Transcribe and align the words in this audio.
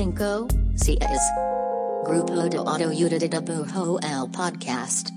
5 0.00 0.48
CS. 0.76 1.20
Grupo 2.06 2.34
de 2.34 2.56
Autoayuda 2.56 3.16
el 3.18 4.30
podcast. 4.30 5.10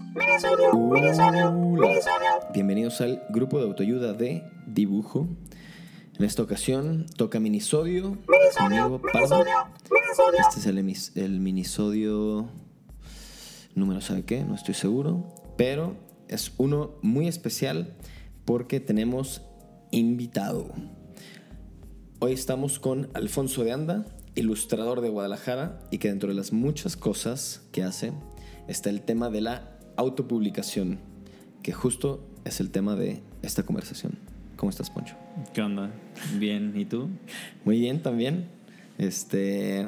Bienvenidos 2.54 3.00
al 3.00 3.24
grupo 3.30 3.60
de 3.60 3.64
autoayuda 3.64 4.12
de 4.12 4.44
dibujo. 4.68 5.30
En 6.20 6.26
esta 6.26 6.44
ocasión 6.44 7.06
toca 7.16 7.40
minisodio. 7.40 8.18
Minisodio, 8.28 9.00
minisodio, 9.14 9.68
minisodio. 9.90 10.40
Este 10.42 10.60
es 10.60 10.66
el, 10.66 11.24
el 11.24 11.40
minisodio 11.40 12.50
número, 13.76 14.02
¿sabe 14.02 14.26
qué? 14.26 14.44
No 14.44 14.54
estoy 14.54 14.74
seguro. 14.74 15.34
Pero 15.56 15.96
es 16.28 16.52
uno 16.58 16.92
muy 17.02 17.30
especial 17.30 17.96
porque 18.44 18.82
tenemos 18.82 19.44
invitado. 19.92 20.68
Hoy 22.20 22.34
estamos 22.34 22.80
con 22.80 23.10
Alfonso 23.14 23.64
de 23.64 23.72
Anda, 23.72 24.06
ilustrador 24.36 25.02
de 25.02 25.10
Guadalajara, 25.10 25.80
y 25.92 25.98
que 25.98 26.10
dentro 26.10 26.30
de 26.30 26.36
las 26.36 26.52
muchas 26.52 26.98
cosas 26.98 27.62
que 27.72 27.84
hace 27.84 28.14
está 28.68 28.90
el 28.90 29.02
tema 29.02 29.30
de 29.30 29.42
la 29.42 29.78
autopublicación, 29.96 31.00
que 31.62 31.72
justo 31.72 32.28
es 32.46 32.60
el 32.60 32.72
tema 32.72 32.96
de 32.96 33.22
esta 33.42 33.64
conversación. 33.64 34.18
¿Cómo 34.56 34.70
estás, 34.70 34.90
Poncho? 34.90 35.16
¿Qué 35.54 35.62
onda? 35.62 35.92
Bien, 36.38 36.74
¿y 36.76 36.86
tú? 36.86 37.10
Muy 37.66 37.80
bien 37.80 38.02
también. 38.02 38.48
Este, 38.98 39.88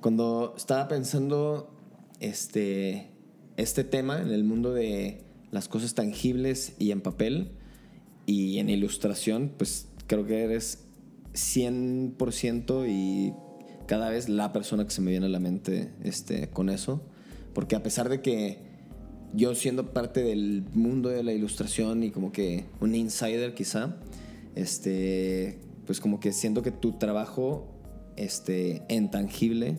cuando 0.00 0.54
estaba 0.56 0.88
pensando 0.88 1.70
este, 2.20 3.08
este 3.56 3.84
tema 3.84 4.20
en 4.20 4.30
el 4.30 4.44
mundo 4.44 4.72
de 4.72 5.22
las 5.50 5.68
cosas 5.68 5.94
tangibles 5.94 6.74
y 6.78 6.90
en 6.90 7.00
papel 7.00 7.52
y 8.26 8.58
en 8.58 8.70
ilustración, 8.70 9.52
pues 9.56 9.88
creo 10.06 10.26
que 10.26 10.42
eres 10.42 10.84
100% 11.34 12.88
y 12.88 13.34
cada 13.86 14.10
vez 14.10 14.28
la 14.28 14.52
persona 14.52 14.84
que 14.84 14.90
se 14.90 15.00
me 15.00 15.10
viene 15.10 15.26
a 15.26 15.28
la 15.28 15.40
mente 15.40 15.92
este, 16.02 16.48
con 16.48 16.68
eso. 16.68 17.02
Porque 17.52 17.76
a 17.76 17.82
pesar 17.82 18.08
de 18.08 18.20
que 18.20 18.58
yo 19.32 19.54
siendo 19.54 19.92
parte 19.92 20.22
del 20.22 20.64
mundo 20.72 21.08
de 21.08 21.22
la 21.22 21.32
ilustración 21.32 22.02
y 22.02 22.10
como 22.10 22.32
que 22.32 22.66
un 22.80 22.94
insider 22.94 23.54
quizá, 23.54 23.96
este, 24.54 25.58
pues 25.86 26.00
como 26.00 26.20
que 26.20 26.32
siento 26.32 26.62
que 26.62 26.70
tu 26.70 26.92
trabajo 26.92 27.68
este, 28.16 28.82
en 28.88 29.10
tangible 29.10 29.78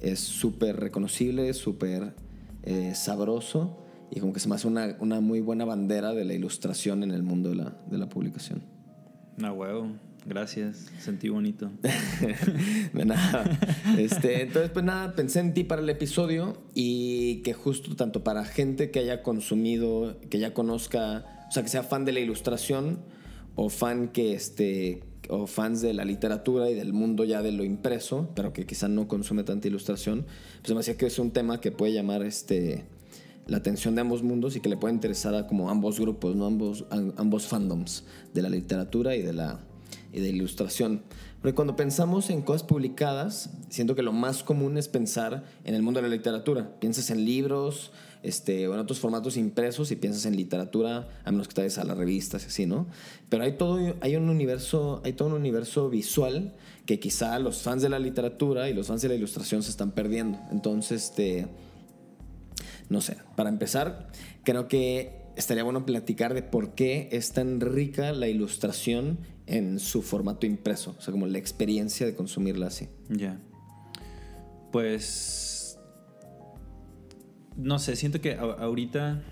es 0.00 0.20
súper 0.20 0.76
reconocible, 0.76 1.52
súper 1.54 2.14
eh, 2.62 2.92
sabroso 2.94 3.78
y 4.10 4.20
como 4.20 4.32
que 4.32 4.40
se 4.40 4.48
me 4.48 4.54
hace 4.54 4.66
una, 4.66 4.96
una 5.00 5.20
muy 5.20 5.40
buena 5.40 5.64
bandera 5.64 6.14
de 6.14 6.24
la 6.24 6.34
ilustración 6.34 7.02
en 7.02 7.10
el 7.10 7.22
mundo 7.22 7.50
de 7.50 7.56
la, 7.56 7.76
de 7.90 7.98
la 7.98 8.08
publicación. 8.08 8.62
Ah, 9.42 9.52
huevo. 9.52 10.07
Gracias. 10.26 10.86
Sentí 11.00 11.28
bonito. 11.28 11.70
De 12.92 13.04
nada. 13.04 13.58
Este, 13.96 14.42
entonces, 14.42 14.70
pues 14.70 14.84
nada, 14.84 15.14
pensé 15.14 15.40
en 15.40 15.54
ti 15.54 15.64
para 15.64 15.82
el 15.82 15.88
episodio 15.88 16.62
y 16.74 17.42
que 17.42 17.54
justo 17.54 17.96
tanto 17.96 18.24
para 18.24 18.44
gente 18.44 18.90
que 18.90 18.98
haya 18.98 19.22
consumido, 19.22 20.20
que 20.28 20.38
ya 20.38 20.52
conozca, 20.52 21.46
o 21.48 21.52
sea, 21.52 21.62
que 21.62 21.68
sea 21.68 21.82
fan 21.82 22.04
de 22.04 22.12
la 22.12 22.20
ilustración 22.20 23.00
o 23.54 23.68
fan 23.70 24.08
que 24.08 24.34
este 24.34 25.02
o 25.30 25.46
fans 25.46 25.82
de 25.82 25.92
la 25.92 26.04
literatura 26.04 26.70
y 26.70 26.74
del 26.74 26.92
mundo 26.92 27.24
ya 27.24 27.42
de 27.42 27.52
lo 27.52 27.64
impreso, 27.64 28.30
pero 28.34 28.52
que 28.52 28.66
quizá 28.66 28.88
no 28.88 29.08
consume 29.08 29.44
tanta 29.44 29.68
ilustración, 29.68 30.26
pues 30.62 30.72
me 30.72 30.80
hacía 30.80 30.96
que 30.96 31.06
es 31.06 31.18
un 31.18 31.32
tema 31.32 31.60
que 31.60 31.70
puede 31.70 31.92
llamar 31.92 32.22
este 32.22 32.86
la 33.46 33.56
atención 33.56 33.94
de 33.94 34.02
ambos 34.02 34.22
mundos 34.22 34.56
y 34.56 34.60
que 34.60 34.68
le 34.68 34.76
puede 34.76 34.94
interesar 34.94 35.34
a 35.34 35.46
como 35.46 35.70
ambos 35.70 35.98
grupos, 35.98 36.36
¿no? 36.36 36.46
ambos, 36.46 36.84
ambos 36.90 37.46
fandoms 37.46 38.04
de 38.34 38.42
la 38.42 38.50
literatura 38.50 39.16
y 39.16 39.22
de 39.22 39.32
la, 39.32 39.60
y 40.12 40.20
de 40.20 40.28
ilustración. 40.28 41.02
Porque 41.40 41.54
cuando 41.54 41.76
pensamos 41.76 42.30
en 42.30 42.42
cosas 42.42 42.64
publicadas, 42.64 43.50
siento 43.68 43.94
que 43.94 44.02
lo 44.02 44.12
más 44.12 44.42
común 44.42 44.76
es 44.76 44.88
pensar 44.88 45.44
en 45.64 45.74
el 45.74 45.82
mundo 45.82 46.00
de 46.00 46.08
la 46.08 46.14
literatura. 46.14 46.78
Piensas 46.80 47.10
en 47.10 47.24
libros 47.24 47.92
este, 48.22 48.66
o 48.66 48.74
en 48.74 48.80
otros 48.80 48.98
formatos 48.98 49.36
impresos 49.36 49.92
y 49.92 49.96
piensas 49.96 50.26
en 50.26 50.36
literatura, 50.36 51.08
a 51.24 51.30
menos 51.30 51.46
que 51.46 51.54
te 51.54 51.80
a 51.80 51.84
las 51.84 51.96
revistas 51.96 52.42
y 52.42 52.46
así, 52.46 52.66
¿no? 52.66 52.88
Pero 53.28 53.44
hay 53.44 53.52
todo, 53.52 53.94
hay 54.00 54.16
un 54.16 54.28
universo, 54.28 55.00
hay 55.04 55.12
todo 55.12 55.28
un 55.28 55.34
universo 55.34 55.88
visual 55.88 56.54
que 56.86 56.98
quizá 56.98 57.38
los 57.38 57.62
fans 57.62 57.82
de 57.82 57.88
la 57.88 58.00
literatura 58.00 58.68
y 58.68 58.74
los 58.74 58.88
fans 58.88 59.02
de 59.02 59.08
la 59.08 59.14
ilustración 59.14 59.62
se 59.62 59.70
están 59.70 59.92
perdiendo. 59.92 60.40
Entonces, 60.50 61.04
este 61.04 61.46
no 62.88 63.00
sé, 63.00 63.18
para 63.36 63.50
empezar, 63.50 64.08
creo 64.44 64.66
que 64.66 65.17
estaría 65.38 65.62
bueno 65.62 65.86
platicar 65.86 66.34
de 66.34 66.42
por 66.42 66.74
qué 66.74 67.08
es 67.12 67.32
tan 67.32 67.60
rica 67.60 68.12
la 68.12 68.26
ilustración 68.28 69.18
en 69.46 69.78
su 69.78 70.02
formato 70.02 70.46
impreso, 70.46 70.96
o 70.98 71.00
sea, 71.00 71.12
como 71.12 71.26
la 71.26 71.38
experiencia 71.38 72.04
de 72.04 72.14
consumirla 72.14 72.66
así. 72.66 72.88
Ya. 73.08 73.40
Pues. 74.72 75.78
No 77.56 77.78
sé, 77.78 77.96
siento 77.96 78.20
que 78.20 78.34
ahorita, 78.34 79.22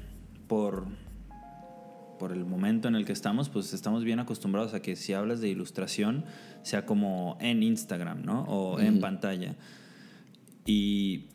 por. 0.47 0.87
Por 2.21 2.33
el 2.33 2.47
momento 2.47 2.89
en 2.89 2.95
el 2.95 3.05
que 3.05 3.13
estamos, 3.13 3.51
pues 3.51 3.75
estamos 3.75 4.03
bien 4.03 4.21
acostumbrados 4.21 4.73
a 4.73 4.81
que 4.81 4.97
si 4.97 5.13
hablas 5.13 5.43
de 5.43 5.51
ilustración, 5.51 6.25
sea 6.63 6.87
como 6.87 7.37
en 7.43 7.63
Instagram, 7.63 8.23
¿no? 8.25 8.45
O 8.45 8.81
en 8.81 9.01
pantalla. 9.01 9.57
Y. 10.65 11.27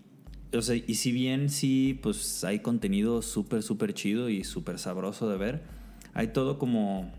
O 0.54 0.62
sea, 0.62 0.76
y 0.76 0.96
si 0.96 1.12
bien 1.12 1.50
sí, 1.50 2.00
pues 2.02 2.44
hay 2.44 2.60
contenido 2.60 3.22
súper, 3.22 3.64
súper 3.64 3.94
chido 3.94 4.30
y 4.30 4.44
súper 4.44 4.80
sabroso 4.80 5.30
de 5.30 5.38
ver, 5.38 5.64
hay 6.14 6.28
todo 6.30 6.60
como 6.60 7.12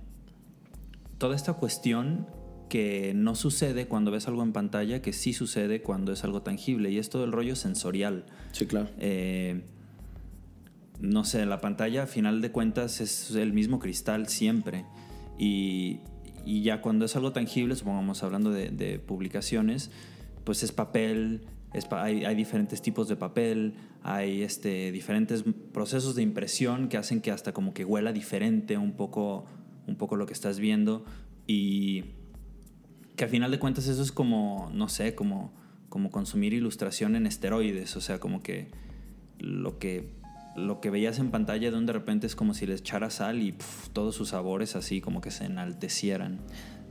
toda 1.19 1.35
esta 1.35 1.55
cuestión 1.55 2.27
que 2.69 3.13
no 3.15 3.35
sucede 3.35 3.87
cuando 3.87 4.11
ves 4.11 4.29
algo 4.29 4.43
en 4.43 4.53
pantalla, 4.53 5.03
que 5.03 5.13
sí 5.13 5.33
sucede 5.33 5.83
cuando 5.83 6.13
es 6.13 6.25
algo 6.25 6.43
tangible, 6.43 6.91
y 6.91 6.99
es 6.99 7.11
todo 7.11 7.25
el 7.25 7.33
rollo 7.33 7.55
sensorial. 7.55 8.25
Sí, 8.53 8.67
claro. 8.67 8.89
Eh, 8.99 9.63
no 10.99 11.25
sé, 11.25 11.45
la 11.47 11.61
pantalla 11.61 12.05
a 12.05 12.07
final 12.07 12.41
de 12.41 12.51
cuentas 12.51 13.01
es 13.01 13.31
el 13.35 13.53
mismo 13.53 13.79
cristal 13.79 14.29
siempre. 14.29 14.87
Y, 15.39 16.01
y 16.47 16.63
ya 16.63 16.81
cuando 16.81 17.05
es 17.05 17.15
algo 17.15 17.33
tangible, 17.33 17.77
supongamos 17.77 18.23
hablando 18.23 18.51
de, 18.51 18.71
de 18.71 18.99
publicaciones, 18.99 19.91
pues 20.45 20.63
es 20.63 20.73
papel, 20.73 21.43
hay, 21.91 22.35
diferentes 22.35 22.83
tipos 22.83 23.09
de 23.09 23.17
papel, 23.17 23.75
hay 24.03 24.43
este, 24.43 24.93
diferentes 24.93 25.45
procesos 25.73 26.15
de 26.15 26.23
impresión 26.23 26.89
que 26.89 26.97
hacen 26.97 27.21
que 27.21 27.31
hasta 27.31 27.53
como 27.53 27.73
que 27.73 27.85
huela 27.85 28.13
diferente 28.13 28.77
un 28.77 28.93
poco, 28.93 29.47
un 29.87 29.97
poco 29.97 30.17
lo 30.17 30.27
que 30.27 30.33
estás 30.33 30.59
viendo. 30.59 31.05
Y 31.47 32.05
que 33.17 33.25
a 33.25 33.29
final 33.29 33.51
de 33.51 33.59
cuentas 33.59 33.87
eso 33.89 34.03
es 34.03 34.13
como, 34.13 34.71
no 34.75 34.89
sé, 34.89 35.15
como, 35.15 35.53
como 35.89 36.11
consumir 36.11 36.53
ilustración 36.53 37.17
en 37.17 37.27
esteroides, 37.27 37.97
o 37.97 38.01
sea, 38.01 38.19
como 38.19 38.43
que 38.43 38.71
lo 39.39 39.79
que 39.79 40.23
lo 40.55 40.81
que 40.81 40.91
veías 40.91 41.19
en 41.19 41.31
pantalla 41.31 41.71
de 41.71 41.77
un 41.79 41.87
de 41.87 41.95
repente 41.95 42.27
es 42.27 42.37
como 42.37 42.53
si 42.53 42.67
le 42.67 42.75
echaras 42.75 43.15
sal 43.15 43.41
y 43.43 43.55
todos 43.93 44.15
sus 44.15 44.31
sabores 44.31 44.77
así 44.77 45.01
como 45.01 45.21
que 45.21 45.31
se 45.31 45.47
enaltecieran. 45.47 46.41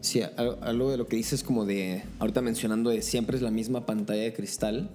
Sí, 0.02 0.22
al- 0.22 0.58
algo 0.62 0.90
de 0.92 0.98
lo 0.98 1.08
que 1.08 1.16
dices 1.16 1.44
como 1.44 1.66
de, 1.66 2.04
ahorita 2.20 2.42
mencionando 2.42 2.90
de 2.90 3.02
siempre 3.02 3.36
es 3.38 3.44
la 3.44 3.52
misma 3.52 3.86
pantalla 3.86 4.24
de 4.24 4.34
cristal, 4.34 4.90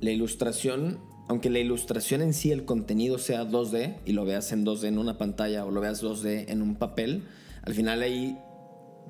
la 0.00 0.10
ilustración, 0.12 0.98
aunque 1.28 1.50
la 1.50 1.58
ilustración 1.58 2.22
en 2.22 2.32
sí, 2.32 2.52
el 2.52 2.64
contenido 2.64 3.18
sea 3.18 3.44
2D 3.44 3.96
y 4.06 4.12
lo 4.12 4.24
veas 4.24 4.52
en 4.52 4.64
2D 4.64 4.84
en 4.86 4.98
una 4.98 5.18
pantalla 5.18 5.64
o 5.64 5.70
lo 5.70 5.80
veas 5.80 6.02
2D 6.02 6.44
en 6.48 6.62
un 6.62 6.76
papel, 6.76 7.24
al 7.62 7.74
final 7.74 8.02
ahí, 8.02 8.38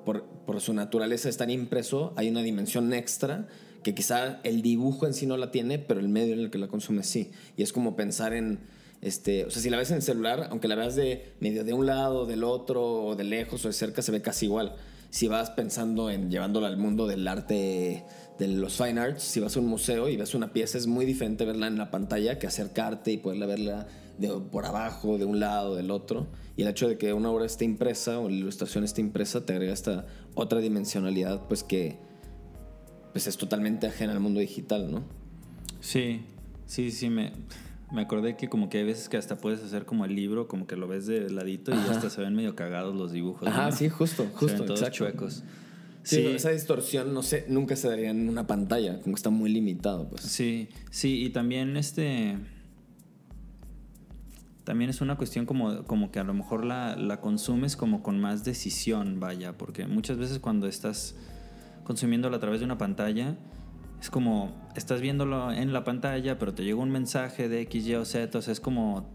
por, 0.04 0.24
por 0.46 0.60
su 0.60 0.72
naturaleza 0.72 1.28
estar 1.28 1.50
impreso, 1.50 2.12
hay 2.16 2.28
una 2.30 2.42
dimensión 2.42 2.92
extra 2.94 3.46
que 3.82 3.94
quizá 3.94 4.40
el 4.42 4.62
dibujo 4.62 5.06
en 5.06 5.14
sí 5.14 5.26
no 5.26 5.36
la 5.36 5.50
tiene, 5.50 5.78
pero 5.78 6.00
el 6.00 6.08
medio 6.08 6.32
en 6.34 6.40
el 6.40 6.50
que 6.50 6.58
la 6.58 6.68
consume 6.68 7.02
sí. 7.02 7.30
Y 7.56 7.62
es 7.62 7.72
como 7.72 7.96
pensar 7.96 8.34
en, 8.34 8.58
este, 9.00 9.44
o 9.46 9.50
sea, 9.50 9.62
si 9.62 9.70
la 9.70 9.78
ves 9.78 9.90
en 9.90 9.96
el 9.96 10.02
celular, 10.02 10.48
aunque 10.50 10.68
la 10.68 10.74
veas 10.74 10.96
de 10.96 11.32
medio 11.40 11.64
de 11.64 11.72
un 11.72 11.86
lado, 11.86 12.26
del 12.26 12.44
otro, 12.44 12.82
o 13.04 13.16
de 13.16 13.24
lejos 13.24 13.64
o 13.64 13.68
de 13.68 13.74
cerca, 13.74 14.02
se 14.02 14.12
ve 14.12 14.20
casi 14.20 14.46
igual. 14.46 14.76
Si 15.10 15.26
vas 15.26 15.50
pensando 15.50 16.08
en 16.08 16.30
llevándola 16.30 16.68
al 16.68 16.76
mundo 16.76 17.06
del 17.06 17.26
arte, 17.26 18.04
de 18.38 18.48
los 18.48 18.76
fine 18.76 19.00
arts, 19.00 19.22
si 19.22 19.40
vas 19.40 19.56
a 19.56 19.60
un 19.60 19.66
museo 19.66 20.08
y 20.08 20.16
ves 20.16 20.34
una 20.34 20.52
pieza, 20.52 20.78
es 20.78 20.86
muy 20.86 21.04
diferente 21.04 21.44
verla 21.44 21.66
en 21.66 21.78
la 21.78 21.90
pantalla 21.90 22.38
que 22.38 22.46
acercarte 22.46 23.10
y 23.12 23.18
poderla 23.18 23.46
verla 23.46 23.86
de, 24.18 24.28
por 24.28 24.66
abajo, 24.66 25.18
de 25.18 25.24
un 25.24 25.40
lado, 25.40 25.74
del 25.74 25.90
otro. 25.90 26.28
Y 26.56 26.62
el 26.62 26.68
hecho 26.68 26.88
de 26.88 26.96
que 26.96 27.12
una 27.12 27.30
obra 27.30 27.44
esté 27.44 27.64
impresa 27.64 28.20
o 28.20 28.28
la 28.28 28.36
ilustración 28.36 28.84
esté 28.84 29.00
impresa 29.00 29.44
te 29.44 29.52
agrega 29.52 29.72
esta 29.72 30.06
otra 30.34 30.60
dimensionalidad, 30.60 31.48
pues 31.48 31.64
que 31.64 31.98
pues 33.12 33.26
es 33.26 33.36
totalmente 33.36 33.88
ajena 33.88 34.12
al 34.12 34.20
mundo 34.20 34.38
digital, 34.38 34.92
¿no? 34.92 35.02
Sí, 35.80 36.22
sí, 36.66 36.92
sí, 36.92 37.10
me, 37.10 37.32
me 37.92 38.02
acordé 38.02 38.36
que 38.36 38.48
como 38.48 38.68
que 38.68 38.78
hay 38.78 38.84
veces 38.84 39.08
que 39.08 39.16
hasta 39.16 39.38
puedes 39.38 39.62
hacer 39.62 39.84
como 39.84 40.04
el 40.04 40.14
libro, 40.14 40.46
como 40.48 40.66
que 40.66 40.76
lo 40.76 40.86
ves 40.86 41.06
de 41.06 41.28
ladito 41.30 41.72
y 41.72 41.74
Ajá. 41.74 41.92
hasta 41.92 42.10
se 42.10 42.20
ven 42.20 42.34
medio 42.34 42.54
cagados 42.54 42.94
los 42.94 43.12
dibujos. 43.12 43.48
Ajá, 43.48 43.70
¿no? 43.70 43.76
sí, 43.76 43.88
justo, 43.88 44.22
Se 44.22 44.28
ven 44.28 44.32
justo, 44.36 44.64
todos 44.64 44.80
exacto. 44.80 44.96
chuecos. 44.96 45.42
Sí, 46.02 46.16
Sí, 46.16 46.26
esa 46.26 46.50
distorsión, 46.50 47.12
no 47.12 47.22
sé, 47.22 47.44
nunca 47.48 47.76
se 47.76 47.88
daría 47.88 48.10
en 48.10 48.28
una 48.28 48.46
pantalla, 48.46 49.00
como 49.00 49.14
que 49.14 49.18
está 49.18 49.28
muy 49.30 49.50
limitado, 49.50 50.08
pues. 50.08 50.22
sí, 50.22 50.68
sí, 50.90 51.24
y 51.24 51.30
también 51.30 51.76
este... 51.76 52.38
también 54.64 54.88
es 54.88 55.02
una 55.02 55.16
cuestión 55.16 55.44
como, 55.44 55.84
como 55.84 56.10
que 56.10 56.18
a 56.18 56.24
lo 56.24 56.32
mejor 56.32 56.64
la, 56.64 56.96
la 56.96 57.20
consumes 57.20 57.76
como 57.76 58.02
con 58.02 58.18
más 58.18 58.44
decisión, 58.44 59.20
vaya, 59.20 59.58
porque 59.58 59.86
muchas 59.86 60.16
veces 60.16 60.38
cuando 60.38 60.68
estás 60.68 61.16
consumiéndolo 61.84 62.34
a 62.36 62.40
través 62.40 62.60
de 62.60 62.64
una 62.66 62.78
pantalla, 62.78 63.36
es 64.00 64.10
como, 64.10 64.70
estás 64.74 65.00
viéndolo 65.00 65.52
en 65.52 65.72
la 65.72 65.84
pantalla, 65.84 66.38
pero 66.38 66.54
te 66.54 66.64
llega 66.64 66.78
un 66.78 66.90
mensaje 66.90 67.48
de 67.48 67.60
X, 67.62 67.86
Y 67.86 67.94
o 67.94 68.04
Z, 68.04 68.38
o 68.38 68.42
sea, 68.42 68.52
es 68.52 68.60
como, 68.60 69.10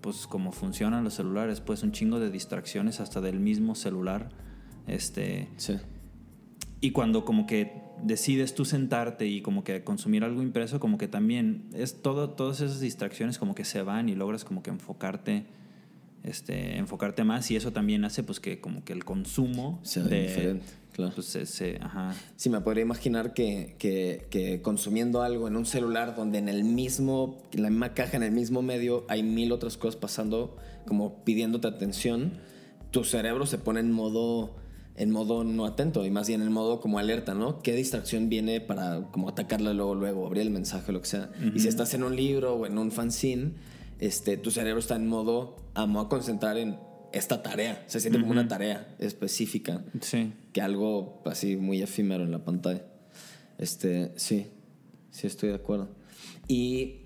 pues, 0.00 0.26
como 0.26 0.52
funcionan 0.52 1.04
los 1.04 1.14
celulares, 1.14 1.60
pues 1.60 1.82
un 1.82 1.92
chingo 1.92 2.18
de 2.18 2.30
distracciones 2.30 3.00
hasta 3.00 3.20
del 3.20 3.38
mismo 3.38 3.74
celular, 3.74 4.30
este... 4.86 5.48
Sí. 5.56 5.74
Y 6.80 6.90
cuando 6.90 7.24
como 7.24 7.46
que 7.46 7.84
decides 8.02 8.54
tú 8.54 8.64
sentarte 8.64 9.26
y 9.26 9.40
como 9.40 9.64
que 9.64 9.84
consumir 9.84 10.24
algo 10.24 10.42
impreso, 10.42 10.80
como 10.80 10.98
que 10.98 11.08
también 11.08 11.70
es 11.72 12.02
todo, 12.02 12.30
todas 12.30 12.60
esas 12.60 12.80
distracciones 12.80 13.38
como 13.38 13.54
que 13.54 13.64
se 13.64 13.82
van 13.82 14.08
y 14.08 14.14
logras 14.14 14.44
como 14.44 14.62
que 14.62 14.70
enfocarte, 14.70 15.46
este, 16.24 16.78
enfocarte 16.78 17.22
más 17.24 17.50
y 17.50 17.56
eso 17.56 17.72
también 17.72 18.04
hace 18.04 18.22
pues 18.22 18.40
que 18.40 18.60
como 18.60 18.84
que 18.84 18.92
el 18.92 19.04
consumo 19.04 19.78
Sea 19.82 20.02
de, 20.04 20.22
diferente, 20.22 20.66
claro. 20.92 21.12
pues, 21.14 21.62
ajá, 21.80 22.14
Sí, 22.36 22.48
me 22.50 22.60
podría 22.60 22.82
imaginar 22.82 23.34
que, 23.34 23.76
que- 23.78 24.26
que 24.30 24.62
consumiendo 24.62 25.22
algo 25.22 25.48
en 25.48 25.56
un 25.56 25.66
celular 25.66 26.16
donde 26.16 26.38
en 26.38 26.48
el 26.48 26.64
mismo, 26.64 27.42
en 27.52 27.62
la 27.62 27.70
misma 27.70 27.94
caja, 27.94 28.16
en 28.16 28.22
el 28.22 28.32
mismo 28.32 28.62
medio, 28.62 29.04
hay 29.08 29.22
mil 29.22 29.52
otras 29.52 29.76
cosas 29.76 29.96
pasando, 29.96 30.56
como 30.86 31.22
pidiéndote 31.24 31.68
atención, 31.68 32.32
tu 32.90 33.04
cerebro 33.04 33.44
se 33.46 33.58
pone 33.58 33.80
en 33.80 33.90
modo, 33.92 34.54
en 34.96 35.10
modo 35.10 35.42
no 35.44 35.66
atento 35.66 36.06
y 36.06 36.10
más 36.10 36.28
bien 36.28 36.40
en 36.40 36.52
modo 36.52 36.80
como 36.80 36.98
alerta, 37.00 37.34
¿no? 37.34 37.58
¿Qué 37.60 37.74
distracción 37.74 38.28
viene 38.28 38.60
para 38.60 39.02
como 39.10 39.28
atacarla 39.28 39.72
luego, 39.74 39.94
luego, 39.94 40.26
abrir 40.26 40.42
el 40.42 40.50
mensaje, 40.50 40.92
lo 40.92 41.00
que 41.00 41.08
sea? 41.08 41.30
Y 41.54 41.58
si 41.58 41.68
estás 41.68 41.92
en 41.94 42.02
un 42.04 42.14
libro 42.16 42.54
o 42.54 42.66
en 42.66 42.78
un 42.78 42.92
fanzine, 42.92 43.52
este, 43.98 44.36
tu 44.36 44.50
cerebro 44.50 44.80
está 44.80 44.96
en 44.96 45.06
modo, 45.06 45.56
a, 45.74 45.86
me 45.86 45.94
voy 45.94 46.06
a 46.06 46.08
concentrar 46.08 46.56
en 46.58 46.78
esta 47.12 47.42
tarea, 47.42 47.84
se 47.86 48.00
siente 48.00 48.18
como 48.18 48.32
una 48.32 48.48
tarea 48.48 48.94
específica 48.98 49.84
sí, 50.00 50.32
que 50.52 50.60
algo 50.60 51.22
así 51.26 51.56
muy 51.56 51.80
efímero 51.80 52.24
en 52.24 52.32
la 52.32 52.44
pantalla. 52.44 52.82
Este, 53.56 54.10
sí, 54.16 54.48
sí 55.10 55.26
estoy 55.26 55.50
de 55.50 55.54
acuerdo. 55.54 55.90
Y 56.48 57.02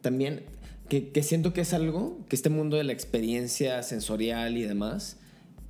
también 0.00 0.44
que, 0.88 1.10
que 1.10 1.22
siento 1.22 1.52
que 1.52 1.62
es 1.62 1.72
algo, 1.72 2.24
que 2.28 2.36
este 2.36 2.50
mundo 2.50 2.76
de 2.76 2.84
la 2.84 2.92
experiencia 2.92 3.82
sensorial 3.82 4.56
y 4.56 4.62
demás, 4.62 5.18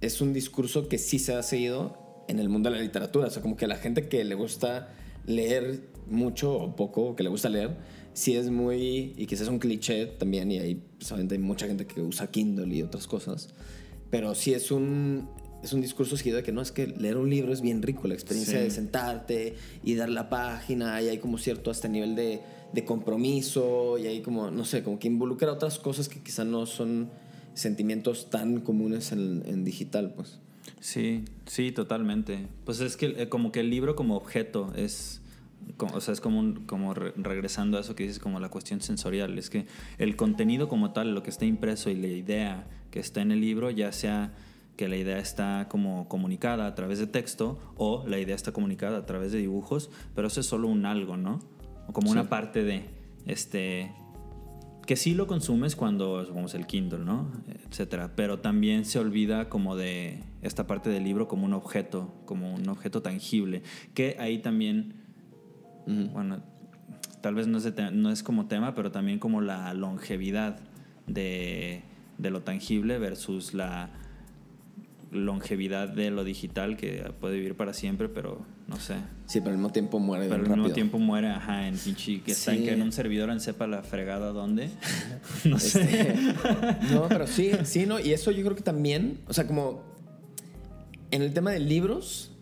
es 0.01 0.21
un 0.21 0.33
discurso 0.33 0.89
que 0.89 0.99
sí 0.99 1.19
se 1.19 1.35
ha 1.35 1.43
seguido 1.43 2.25
en 2.29 2.39
el 2.39 2.49
mundo 2.49 2.71
de 2.71 2.77
la 2.77 2.83
literatura. 2.83 3.27
O 3.27 3.31
sea, 3.31 3.43
como 3.43 3.57
que 3.57 3.67
la 3.67 3.77
gente 3.77 4.09
que 4.09 4.23
le 4.25 4.35
gusta 4.35 4.91
leer 5.27 5.81
mucho 6.07 6.55
o 6.55 6.77
poco, 6.77 7.17
que 7.17 7.23
le 7.23 7.29
gusta 7.29 7.49
leer, 7.49 7.77
sí 8.19 8.35
es 8.35 8.51
muy, 8.51 9.15
y 9.17 9.27
quizás 9.27 9.43
es 9.43 9.49
un 9.49 9.61
cliché 9.61 10.07
también, 10.07 10.51
y 10.51 10.59
hay, 10.59 10.83
pues, 10.99 11.13
hay 11.13 11.39
mucha 11.39 11.67
gente 11.69 11.87
que 11.87 12.01
usa 12.01 12.27
Kindle 12.31 12.75
y 12.75 12.83
otras 12.83 13.07
cosas, 13.07 13.49
pero 14.11 14.35
sí 14.35 14.55
es 14.55 14.73
un, 14.73 15.29
es 15.63 15.73
un 15.73 15.81
discurso 15.81 16.17
seguido 16.17 16.37
de 16.39 16.43
que 16.43 16.51
no, 16.51 16.61
es 16.61 16.73
que 16.73 16.89
leer 16.89 17.17
un 17.17 17.31
libro 17.31 17.53
es 17.53 17.61
bien 17.61 17.81
rico, 17.81 18.09
la 18.09 18.15
experiencia 18.15 18.59
Sí. 18.59 18.65
de 18.65 18.71
sentarte 18.71 19.55
y 19.85 19.95
dar 19.95 20.09
la 20.09 20.29
página, 20.29 21.01
y 21.01 21.09
hay 21.09 21.19
como 21.19 21.39
cierto 21.39 21.71
hasta 21.71 21.87
nivel 21.87 22.17
de, 22.17 22.41
de 22.73 22.85
compromiso, 22.85 23.99
y 23.99 24.07
hay 24.09 24.21
como, 24.21 24.51
no 24.51 24.65
sé, 24.65 24.83
como 24.83 24.99
que 24.99 25.07
involucra 25.07 25.53
otras 25.53 25.79
cosas 25.79 26.09
que 26.09 26.21
quizá 26.21 26.45
no 26.45 26.67
son 26.67 27.11
sentimientos 27.55 28.31
tan 28.31 28.61
comunes 28.63 29.13
en, 29.13 29.43
en 29.47 29.63
digital, 29.65 30.13
pues. 30.15 30.39
sí, 30.81 31.25
sí, 31.47 31.71
totalmente. 31.73 32.47
Pues 32.65 32.81
es 32.81 32.97
que 32.97 33.07
eh, 33.23 33.29
como 33.29 33.53
que 33.53 33.61
el 33.61 33.71
libro 33.71 33.95
como 33.95 34.17
objeto 34.17 34.73
es, 34.77 35.21
o 35.79 36.01
sea, 36.01 36.13
es 36.13 36.21
como, 36.21 36.41
un- 36.41 36.65
como 36.67 36.95
re- 36.95 37.13
regresando 37.17 37.79
a 37.79 37.81
eso 37.81 37.95
que 37.95 38.05
dices, 38.05 38.19
como 38.19 38.41
la 38.41 38.49
cuestión 38.49 38.81
sensorial, 38.81 39.39
es 39.39 39.51
que 39.51 39.67
el 39.99 40.17
contenido 40.17 40.69
como 40.69 40.93
tal, 40.93 41.15
lo 41.15 41.23
que 41.23 41.31
está 41.31 41.45
impreso 41.45 41.91
y 41.91 41.95
la 41.97 42.09
idea 42.09 42.67
que 42.91 43.01
está 43.01 43.21
en 43.21 43.33
el 43.33 43.41
libro, 43.41 43.71
ya 43.71 43.93
sea 43.93 44.33
que 44.77 44.89
la 44.89 44.97
idea 44.97 45.19
está 45.19 45.67
como 45.69 46.09
comunicada 46.09 46.67
a 46.67 46.75
través 46.75 46.99
de 47.01 47.07
texto 47.09 47.59
o 47.77 48.05
la 48.07 48.19
idea 48.19 48.35
está 48.37 48.53
comunicada 48.53 48.99
a 48.99 49.07
través 49.07 49.33
de 49.33 49.39
dibujos, 49.39 49.91
pero 50.15 50.29
eso 50.29 50.41
es 50.41 50.47
solo 50.47 50.69
un 50.69 50.87
algo, 50.87 51.17
¿no? 51.17 51.41
O 51.89 51.93
como 51.93 52.09
Sí. 52.09 52.13
una 52.13 52.29
parte 52.29 52.63
de, 52.63 52.85
este, 53.27 53.91
que 54.87 54.97
sí 54.97 55.15
lo 55.15 55.27
consumes 55.27 55.75
cuando 55.77 56.21
supongamos 56.23 56.55
el 56.55 56.67
Kindle, 56.67 57.01
¿no? 57.01 57.31
Etcétera. 57.69 58.13
Pero 58.17 58.39
también 58.39 58.85
se 58.85 58.99
olvida 58.99 59.49
como 59.49 59.77
de 59.77 60.23
esta 60.43 60.67
parte 60.67 60.89
del 60.91 61.05
libro 61.05 61.29
como 61.29 61.45
un 61.45 61.53
objeto, 61.53 62.15
como 62.25 62.55
un 62.55 62.67
objeto 62.69 63.03
tangible. 63.03 63.63
Que 63.95 64.17
ahí 64.19 64.39
también, 64.39 64.95
bueno, 66.13 66.43
tal 67.21 67.35
vez 67.35 67.47
no 67.47 67.59
es, 67.59 67.65
de 67.65 67.91
no 67.91 68.11
es 68.11 68.23
como 68.23 68.47
tema, 68.47 68.75
pero 68.75 68.91
también 68.91 69.19
como 69.19 69.41
la 69.41 69.73
longevidad 69.75 70.59
de, 71.07 71.83
de 72.19 72.31
lo 72.31 72.43
tangible 72.43 72.99
versus 72.99 73.55
la 73.55 73.91
longevidad 75.11 75.89
de 75.89 76.11
lo 76.11 76.25
digital 76.25 76.77
que 76.77 77.13
puede 77.21 77.37
vivir 77.37 77.57
para 77.57 77.73
siempre, 77.73 78.09
pero 78.09 78.45
no 78.67 78.77
sé. 78.79 78.97
Sí, 79.27 79.41
pero 79.41 79.53
al 79.53 79.57
mismo 79.57 79.71
tiempo 79.71 79.99
muere 79.99 80.29
Pero 80.29 80.45
al 80.45 80.51
mismo 80.51 80.71
tiempo 80.71 80.99
muere, 80.99 81.29
ajá, 81.29 81.67
en 81.69 81.77
pinche 81.79 82.21
que 82.21 82.33
está 82.33 82.53
en, 82.53 82.59
Sí. 82.59 82.65
que 82.65 82.73
en 82.73 82.83
un 82.83 82.93
servidor 82.93 83.31
en 83.31 83.41
sepa 83.41 83.67
la 83.67 83.83
fregada 83.83 84.33
dónde. 84.33 84.69
no 85.45 85.59
sé. 85.59 85.83
Este, 85.83 86.15
no, 86.93 87.09
pero 87.09 87.27
sí, 87.27 87.53
sí, 87.65 87.87
¿no? 87.87 87.99
Y 87.99 88.13
eso 88.13 88.31
yo 88.31 88.45
creo 88.45 88.55
que 88.55 88.63
también, 88.63 89.21
o 89.27 89.33
sea, 89.33 89.47
como 89.47 89.83
en 91.11 91.23
el 91.23 91.33
tema 91.33 91.51
de 91.51 91.61
libros, 91.61 92.33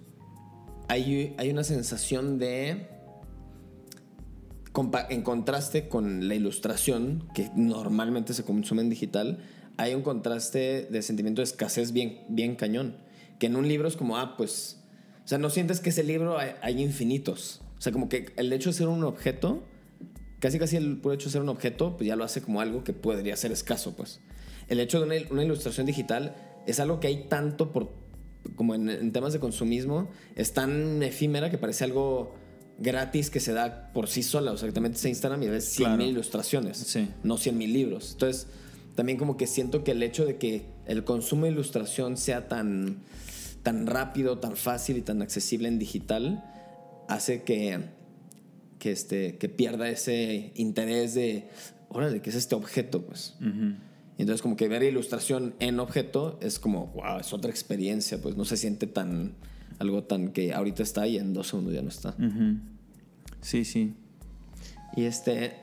hay, 0.88 1.34
hay 1.38 1.50
una 1.50 1.62
sensación 1.62 2.38
de, 2.38 2.88
en 5.08 5.23
contraste 5.23 5.88
con 5.88 6.28
la 6.28 6.34
ilustración, 6.34 7.28
que 7.34 7.50
normalmente 7.55 8.34
se 8.34 8.44
consume 8.44 8.82
en 8.82 8.90
digital, 8.90 9.38
hay 9.76 9.94
un 9.94 10.02
contraste 10.02 10.87
de 10.90 11.02
sentimiento 11.02 11.40
de 11.40 11.44
escasez 11.44 11.93
bien, 11.93 12.20
bien 12.28 12.56
cañón. 12.56 12.96
Que 13.38 13.46
en 13.46 13.56
un 13.56 13.69
libro 13.69 13.88
es 13.88 13.96
como, 13.96 14.17
ah, 14.17 14.37
pues, 14.37 14.78
o 15.25 15.28
sea, 15.28 15.38
no 15.38 15.50
sientes 15.50 15.81
que 15.81 15.90
ese 15.90 16.05
libro 16.05 16.38
hay, 16.38 16.82
infinitos. 16.82 17.61
O 17.78 17.81
sea, 17.81 17.93
como 17.93 18.08
que 18.08 18.32
el 18.37 18.52
hecho 18.52 18.70
de 18.70 18.75
ser 18.75 18.88
un 18.88 19.05
objeto 19.05 19.64
casi 20.40 20.58
casi 20.58 20.76
el 20.76 20.99
puro 20.99 21.14
hecho 21.14 21.26
de 21.26 21.32
ser 21.32 21.40
un 21.40 21.49
objeto, 21.49 21.96
pues 21.96 22.06
ya 22.06 22.14
lo 22.14 22.25
hace 22.25 22.42
como 22.42 22.61
algo 22.61 22.85
que 22.85 22.92
podría 22.92 23.37
ser 23.37 23.52
escaso, 23.52 23.97
pues. 23.97 24.21
El 24.68 24.80
hecho 24.80 25.00
de 25.00 25.06
una, 25.06 25.30
una 25.30 25.45
ilustración 25.45 25.87
digital 25.87 26.35
es 26.66 26.80
algo 26.80 27.00
que 27.00 27.06
hay 27.06 27.25
tanto 27.28 27.73
por, 27.73 27.92
como 28.54 28.75
en 28.75 29.12
temas 29.12 29.33
de 29.33 29.40
consumismo, 29.40 30.09
es 30.35 30.52
tan 30.52 31.02
efímera 31.02 31.50
que 31.50 31.59
parece 31.59 31.85
algo 31.85 32.35
gratis 32.78 33.30
que 33.30 33.40
se 33.40 33.52
da 33.52 33.90
por 33.92 34.09
sí 34.09 34.23
sola. 34.23 34.52
O 34.52 34.56
sea, 34.56 34.68
que 34.68 34.73
te 34.73 34.80
metes 34.80 35.04
a 35.04 35.09
Instagram 35.09 35.42
y 35.42 35.49
ves 35.49 35.64
100 35.64 35.97
mil 35.97 36.09
ilustraciones, 36.09 36.76
Sí. 36.78 37.09
no 37.23 37.38
100 37.38 37.56
mil 37.59 37.73
libros. 37.73 38.12
Entonces, 38.12 38.47
también 38.95 39.18
como 39.18 39.37
que 39.37 39.47
siento 39.47 39.85
que 39.85 39.92
el 39.92 40.02
hecho 40.02 40.25
de 40.25 40.37
que 40.37 40.66
el 40.87 41.04
consumo 41.04 41.45
de 41.47 41.52
ilustración 41.52 42.16
sea 42.16 42.49
tan, 42.49 42.99
tan 43.62 43.87
rápido, 43.87 44.38
tan 44.38 44.56
fácil 44.56 44.97
y 44.97 45.02
tan 45.02 45.23
accesible 45.23 45.68
en 45.68 45.78
digital, 45.78 46.45
hace 47.09 47.42
que 47.42 47.95
que, 48.78 48.92
este, 48.92 49.38
que 49.38 49.49
pierda 49.49 49.88
ese 49.88 50.52
interés 50.54 51.14
de, 51.14 51.49
órale, 51.88 52.21
¿qué 52.21 52.28
es 52.28 52.37
este 52.37 52.54
objeto? 52.54 53.02
Pues. 53.06 53.35
Entonces 54.18 54.42
como 54.42 54.54
que 54.56 54.68
ver 54.68 54.83
ilustración 54.83 55.54
en 55.61 55.80
objeto 55.80 56.38
es 56.42 56.59
como, 56.59 56.88
wow, 56.88 57.18
es 57.21 57.33
otra 57.33 57.50
experiencia, 57.50 58.21
pues 58.21 58.37
no 58.37 58.45
se 58.45 58.59
siente 58.59 58.87
tan, 58.87 59.35
algo 59.78 60.04
tan 60.04 60.28
que 60.28 60.52
ahorita 60.52 60.83
está 60.83 61.06
y 61.06 61.18
en 61.18 61.33
dos 61.33 61.49
segundos 61.49 61.75
ya 61.75 61.83
no 61.83 61.88
está. 61.88 62.14
Sí, 63.40 63.64
sí. 63.64 63.95
Y 64.97 65.04
este, 65.04 65.54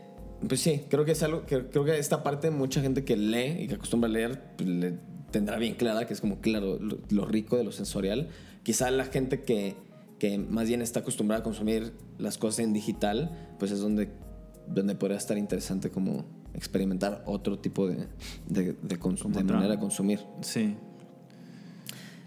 pues 0.48 0.62
sí, 0.62 0.84
creo 0.90 1.06
que 1.06 1.12
es 1.14 1.24
algo, 1.24 1.44
creo 1.46 1.86
que 1.86 1.98
esta 1.98 2.24
parte 2.24 2.52
mucha 2.52 2.82
gente 2.82 3.04
que 3.04 3.18
lee 3.18 3.64
y 3.64 3.68
que 3.68 3.76
acostumbra 3.76 4.10
a 4.10 4.14
leer, 4.14 4.42
pues, 4.58 4.70
le 4.70 4.94
tendrá 5.32 5.58
bien 5.58 5.76
clara 5.76 6.06
que 6.06 6.14
es 6.14 6.22
como, 6.22 6.40
claro, 6.42 6.78
lo, 6.80 7.00
lo 7.10 7.26
rico 7.26 7.58
de 7.58 7.64
lo 7.64 7.72
sensorial. 7.72 8.30
Quizá 8.62 8.92
la 8.92 9.06
gente 9.06 9.42
que, 9.42 9.76
que 10.20 10.38
más 10.38 10.68
bien 10.68 10.82
está 10.82 11.00
acostumbrada 11.00 11.42
a 11.42 11.44
consumir 11.44 11.94
las 12.20 12.38
cosas 12.38 12.60
en 12.60 12.74
digital, 12.74 13.56
pues 13.60 13.72
es 13.72 13.80
donde, 13.80 14.10
donde 14.68 14.96
podría 14.96 15.18
estar 15.18 15.38
interesante 15.38 15.90
como 15.90 16.26
experimentar 16.54 17.24
otro 17.26 17.58
tipo 17.58 17.88
de, 17.88 18.08
de, 18.48 18.74
de, 18.74 18.98
de 18.98 19.44
manera 19.44 19.70
de 19.70 19.80
consumir. 19.80 20.20
Sí. 20.42 20.76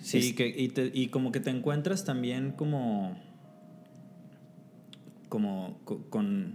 Sí, 0.06 0.18
Es- 0.18 0.32
que, 0.34 0.46
y, 0.56 0.68
te- 0.68 0.92
y 0.94 1.08
como 1.08 1.32
que 1.32 1.40
te 1.40 1.50
encuentras 1.50 2.04
también 2.04 2.52
como. 2.52 3.16
como 5.28 5.78
co- 5.84 6.02
con. 6.10 6.54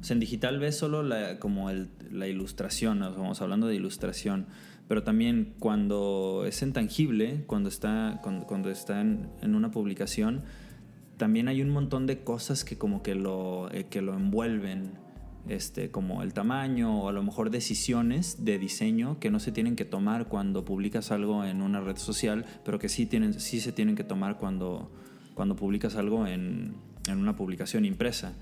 O 0.00 0.04
sea, 0.04 0.14
en 0.14 0.20
digital 0.20 0.58
ves 0.58 0.76
solo 0.78 1.02
la, 1.02 1.38
como 1.40 1.70
el- 1.70 1.88
la 2.12 2.28
ilustración, 2.28 3.02
sea, 3.02 3.08
vamos 3.10 3.42
hablando 3.42 3.66
de 3.66 3.74
ilustración, 3.74 4.46
pero 4.88 5.02
también 5.02 5.54
cuando 5.58 6.44
es 6.46 6.62
en 6.62 6.72
tangible, 6.72 7.42
cuando 7.46 7.68
está, 7.68 8.20
cuando, 8.22 8.46
cuando 8.46 8.70
está 8.70 9.00
en, 9.00 9.28
en 9.42 9.54
una 9.54 9.70
publicación, 9.72 10.42
también 11.16 11.48
hay 11.48 11.60
un 11.62 11.70
montón 11.70 12.06
de 12.06 12.22
cosas 12.22 12.64
que 12.64 12.78
como 12.78 13.02
que 13.02 13.14
lo, 13.14 13.70
eh, 13.72 13.86
que 13.90 14.00
lo 14.02 14.14
envuelven, 14.14 14.92
este, 15.48 15.90
como 15.90 16.22
el 16.22 16.32
tamaño 16.32 17.00
o 17.02 17.08
a 17.08 17.12
lo 17.12 17.22
mejor 17.22 17.50
decisiones 17.50 18.44
de 18.44 18.58
diseño 18.58 19.18
que 19.18 19.30
no 19.30 19.40
se 19.40 19.52
tienen 19.52 19.76
que 19.76 19.84
tomar 19.84 20.26
cuando 20.28 20.64
publicas 20.64 21.10
algo 21.10 21.44
en 21.44 21.62
una 21.62 21.80
red 21.80 21.96
social, 21.96 22.44
pero 22.64 22.78
que 22.78 22.88
sí, 22.88 23.06
tienen, 23.06 23.38
sí 23.40 23.60
se 23.60 23.72
tienen 23.72 23.96
que 23.96 24.04
tomar 24.04 24.38
cuando, 24.38 24.92
cuando 25.34 25.56
publicas 25.56 25.96
algo 25.96 26.26
en, 26.26 26.74
en 27.08 27.18
una 27.18 27.36
publicación 27.36 27.84
impresa. 27.84 28.34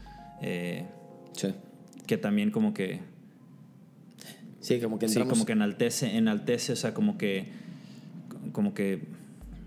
Eh, 0.43 0.87
Sí. 1.33 1.55
que 2.07 2.17
también 2.17 2.51
como 2.51 2.75
que 2.75 3.01
Sí, 4.61 4.81
como 4.81 4.99
que 4.99 5.09
Sí, 5.09 5.21
como 5.21 5.47
que 5.47 5.53
enaltece, 5.53 6.17
enaltece, 6.17 6.73
o 6.73 6.77
sea, 6.77 6.93
como 6.93 7.17
que, 7.17 7.47
como 8.53 8.75
que 8.75 9.07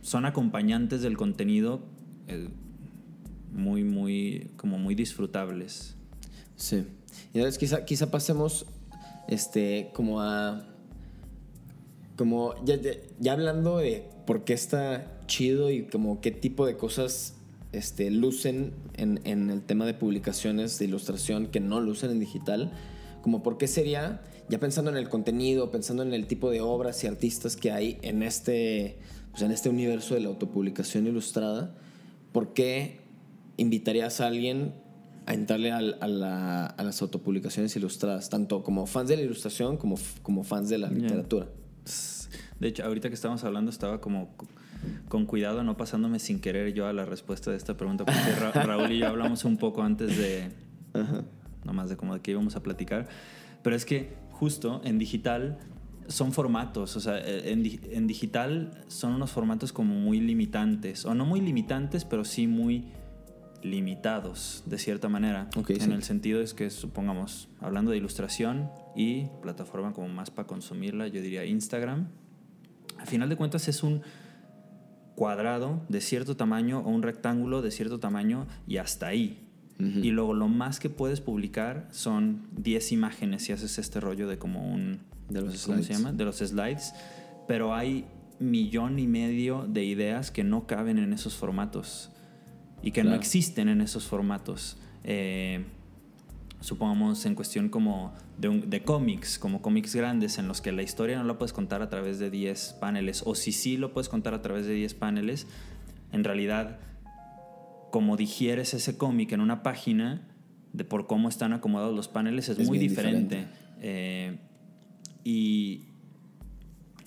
son 0.02 0.26
acompañantes 0.26 1.02
del 1.02 1.16
contenido 1.18 1.82
eh, 2.28 2.50
muy, 3.54 3.84
muy, 3.84 4.52
como 4.58 4.78
muy 4.80 4.96
disfrutables. 4.96 5.96
Sí. 6.56 6.86
Entonces 7.34 7.58
quizá, 7.58 7.86
quizá 7.86 8.12
pasemos 8.12 8.66
este, 9.28 9.92
como 9.94 10.22
a... 10.22 10.68
Como 12.18 12.54
ya, 12.66 12.76
ya, 12.76 12.92
ya 13.20 13.34
hablando 13.34 13.78
de 13.78 14.08
por 14.28 14.44
qué 14.44 14.54
está 14.54 15.20
chido 15.26 15.72
y 15.72 15.84
como 15.84 16.22
qué 16.22 16.30
tipo 16.30 16.66
de 16.66 16.78
cosas 16.78 17.36
este, 17.72 18.12
lucen 18.12 18.74
en, 18.96 19.22
en 19.24 19.50
el 19.50 19.62
tema 19.62 19.86
de 19.86 19.94
publicaciones 19.94 20.78
de 20.78 20.86
ilustración 20.86 21.48
que 21.48 21.60
no 21.60 21.80
lucen 21.80 22.12
en 22.12 22.20
digital, 22.20 22.72
como 23.22 23.44
por 23.44 23.58
qué 23.58 23.68
sería, 23.68 24.22
ya 24.50 24.60
pensando 24.60 24.92
en 24.92 24.98
el 24.98 25.10
contenido, 25.10 25.72
pensando 25.72 26.04
en 26.04 26.14
el 26.14 26.28
tipo 26.28 26.50
de 26.52 26.62
obras 26.62 27.04
y 27.04 27.08
artistas 27.08 27.56
que 27.56 27.72
hay 27.72 27.98
en 28.02 28.24
este, 28.24 28.98
pues 29.32 29.44
en 29.44 29.52
este 29.52 29.70
universo 29.70 30.16
de 30.16 30.22
la 30.22 30.28
autopublicación 30.28 31.08
ilustrada, 31.08 31.74
¿por 32.34 32.54
qué 32.54 33.00
invitarías 33.58 34.22
a 34.22 34.28
alguien 34.28 34.74
a 35.32 35.34
entrarle 35.34 35.72
a, 35.72 35.82
la- 35.82 36.66
a 36.66 36.84
las 36.84 37.02
autopublicaciones 37.02 37.76
ilustradas, 37.76 38.30
tanto 38.30 38.64
como 38.64 38.86
fans 38.86 39.10
de 39.10 39.16
la 39.18 39.24
ilustración 39.24 39.78
como, 39.78 39.96
fans 40.44 40.70
de 40.70 40.78
la 40.78 40.90
literatura? 40.90 41.48
De 42.60 42.68
hecho, 42.68 42.84
ahorita 42.86 43.10
que 43.10 43.16
estábamos 43.16 43.44
hablando 43.44 43.72
estaba 43.72 44.02
como 44.02 44.36
con 45.10 45.26
cuidado, 45.26 45.64
no 45.64 45.78
pasándome 45.78 46.20
sin 46.20 46.40
querer 46.40 46.74
yo 46.74 46.88
a 46.88 46.94
la 46.94 47.06
respuesta 47.06 47.52
de 47.52 47.58
esta 47.58 47.76
pregunta, 47.78 48.06
porque 48.06 48.36
Ra- 48.40 48.52
Raúl 48.64 48.92
y 48.92 49.00
yo 49.00 49.08
hablamos 49.08 49.46
un 49.46 49.58
poco 49.58 49.84
antes 49.84 50.18
de, 50.18 50.50
Ajá. 50.94 51.24
nomás 51.66 51.90
de 51.90 51.98
como 51.98 52.14
de 52.16 52.22
qué 52.22 52.32
íbamos 52.32 52.56
a 52.56 52.64
platicar, 52.64 53.08
pero 53.64 53.76
es 53.76 53.86
que 53.86 54.14
justo 54.32 54.82
en 54.84 54.98
digital 54.98 55.60
son 56.08 56.32
formatos, 56.34 56.96
o 56.96 57.00
sea, 57.00 57.20
eh, 57.20 57.52
en, 57.52 57.64
en 57.96 58.08
digital 58.08 58.72
son 58.88 59.14
unos 59.14 59.32
formatos 59.32 59.72
como 59.72 59.94
muy 59.94 60.20
limitantes, 60.20 61.06
o 61.06 61.14
no 61.16 61.26
muy 61.26 61.42
limitantes, 61.42 62.04
pero 62.06 62.26
sí 62.26 62.48
muy 62.48 62.86
limitados, 63.64 64.64
de 64.66 64.78
cierta 64.78 65.10
manera. 65.10 65.50
En 65.56 65.66
sí. 65.66 65.92
el 65.92 66.04
sentido 66.04 66.42
es 66.42 66.54
que, 66.54 66.70
supongamos, 66.70 67.50
hablando 67.60 67.92
de 67.92 67.98
ilustración 67.98 68.70
y 68.96 69.28
plataforma 69.42 69.94
como 69.94 70.08
más 70.10 70.32
para 70.32 70.48
consumirla, 70.48 71.08
yo 71.08 71.22
diría 71.22 71.46
Instagram, 71.46 72.08
al 72.98 73.08
final 73.08 73.30
de 73.30 73.36
cuentas 73.36 73.68
es 73.68 73.84
un 73.84 74.02
cuadrado 75.16 75.82
de 75.90 76.02
cierto 76.02 76.36
tamaño 76.36 76.80
o 76.80 76.90
un 76.90 77.04
rectángulo 77.04 77.62
de 77.62 77.72
cierto 77.72 78.00
tamaño 78.00 78.48
y 78.68 78.78
hasta 78.78 79.08
ahí. 79.08 79.48
Y 79.80 80.12
luego 80.12 80.36
lo 80.36 80.48
más 80.48 80.80
que 80.80 80.92
puedes 80.92 81.22
publicar 81.22 81.88
son 81.90 82.44
10 82.56 82.92
imágenes 82.92 83.46
si 83.46 83.52
haces 83.52 83.80
este 83.80 84.00
rollo 84.00 84.28
de 84.28 84.38
como 84.38 84.72
un... 84.72 85.00
De 85.28 85.42
los 85.42 85.66
¿Cómo 85.66 85.82
se 85.82 85.94
llama? 85.94 86.14
De 86.14 86.24
los 86.24 86.38
slides. 86.38 86.94
Pero 87.48 87.74
hay 87.74 88.06
millón 88.38 89.00
y 89.00 89.08
medio 89.08 89.66
de 89.68 89.84
ideas 89.84 90.30
que 90.30 90.44
no 90.44 90.68
caben 90.68 91.00
en 91.00 91.14
esos 91.14 91.36
formatos 91.36 92.12
y 92.84 92.92
que 92.92 93.04
no 93.04 93.10
Claro. 93.10 93.22
existen 93.22 93.70
en 93.70 93.82
esos 93.82 94.06
formatos. 94.08 94.78
Eh, 95.04 95.66
supongamos 96.60 97.26
en 97.26 97.36
cuestión 97.36 97.70
como 97.70 98.14
de, 98.38 98.50
un- 98.50 98.70
de 98.70 98.84
cómics, 98.84 99.40
como 99.40 99.62
cómics 99.62 99.96
grandes 99.96 100.38
en 100.38 100.48
los 100.48 100.62
que 100.62 100.72
la 100.72 100.84
historia 100.84 101.18
no 101.18 101.24
la 101.24 101.38
puedes 101.38 101.54
contar 101.54 101.82
a 101.82 101.90
través 101.90 102.20
de 102.20 102.30
10 102.30 102.74
paneles, 102.80 103.24
o 103.26 103.36
si 103.36 103.52
sí 103.52 103.78
lo 103.78 103.94
puedes 103.94 104.10
contar 104.10 104.34
a 104.34 104.42
través 104.42 104.66
de 104.66 104.74
10 104.74 104.94
paneles, 104.94 105.48
en 106.12 106.24
realidad, 106.24 106.80
como 107.92 108.16
digieres 108.18 108.74
ese 108.74 108.98
cómic 108.98 109.32
en 109.32 109.42
una 109.42 109.64
página, 109.64 110.28
de 110.74 110.86
por 110.86 111.06
cómo 111.08 111.28
están 111.30 111.52
acomodados 111.54 111.96
los 111.96 112.08
paneles, 112.08 112.48
es, 112.50 112.58
Es 112.60 112.68
muy 112.68 112.78
diferente. 112.78 113.36
diferente. 113.36 113.48
Eh, 113.82 114.38
y 115.24 115.86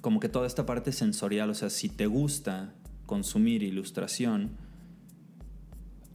como 0.01 0.21
que 0.21 0.29
toda 0.29 0.47
esta 0.47 0.67
parte 0.67 0.93
sensorial, 0.93 1.49
o 1.51 1.55
sea, 1.55 1.71
si 1.71 1.89
te 1.89 2.07
gusta 2.07 2.75
consumir 3.07 3.63
ilustración, 3.63 4.51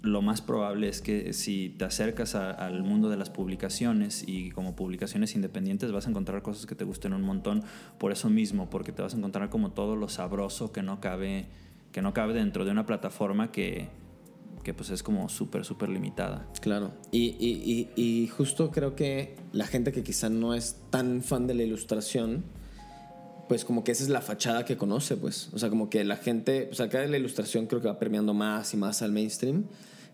lo 0.02 0.22
más 0.22 0.42
probable 0.42 0.88
es 0.88 1.02
que 1.02 1.34
si 1.34 1.70
te 1.78 1.84
acercas 1.86 2.34
a- 2.36 2.52
al 2.52 2.84
mundo 2.84 3.10
de 3.10 3.18
las 3.18 3.30
publicaciones 3.30 4.24
y 4.26 4.50
como 4.52 4.76
publicaciones 4.76 5.36
independientes 5.36 5.92
vas 5.92 6.08
a 6.08 6.10
encontrar 6.10 6.42
cosas 6.42 6.66
que 6.66 6.76
te 6.76 6.86
gusten 6.86 7.14
un 7.14 7.22
montón 7.22 7.64
por 7.98 8.12
eso 8.14 8.30
mismo, 8.30 8.70
porque 8.70 8.92
te 8.94 9.02
vas 9.02 9.14
a 9.14 9.18
encontrar 9.18 9.50
como 9.50 9.72
todo 9.72 9.96
lo 9.98 10.08
sabroso 10.08 10.72
que 10.72 10.84
no 10.84 11.02
cabe, 11.02 11.48
que 11.92 12.02
no 12.02 12.14
cabe 12.14 12.34
dentro 12.34 12.64
de 12.64 12.72
una 12.72 12.86
plataforma 12.86 13.52
que, 13.52 13.90
que 14.64 14.74
pues 14.74 14.90
es 14.90 15.04
como 15.04 15.28
súper, 15.28 15.66
súper 15.66 15.90
limitada. 15.90 16.48
Claro. 16.62 16.92
Y, 17.12 17.36
y- 17.40 17.90
y- 17.98 18.02
y 18.24 18.28
justo 18.28 18.72
creo 18.72 18.96
que 18.96 19.36
la 19.52 19.68
gente 19.68 19.92
que 19.92 20.04
quizá 20.04 20.30
no 20.30 20.54
es 20.54 20.78
tan 20.92 21.22
fan 21.24 21.46
de 21.48 21.56
la 21.56 21.64
ilustración, 21.64 22.44
pues 23.50 23.66
como 23.66 23.84
que 23.84 23.92
esa 23.92 24.04
es 24.04 24.10
la 24.10 24.22
fachada 24.22 24.64
que 24.64 24.78
conoce, 24.78 25.18
pues. 25.18 25.50
O 25.54 25.60
sea, 25.60 25.70
como 25.70 25.90
que 25.90 26.06
la 26.06 26.18
gente, 26.18 26.70
o 26.72 26.76
sea, 26.76 26.88
cada 26.88 27.06
la 27.08 27.18
ilustración 27.18 27.66
creo 27.66 27.82
que 27.82 27.88
va 27.88 27.98
permeando 27.98 28.34
más 28.36 28.74
y 28.76 28.78
más 28.78 29.02
al 29.02 29.12
mainstream, 29.12 29.66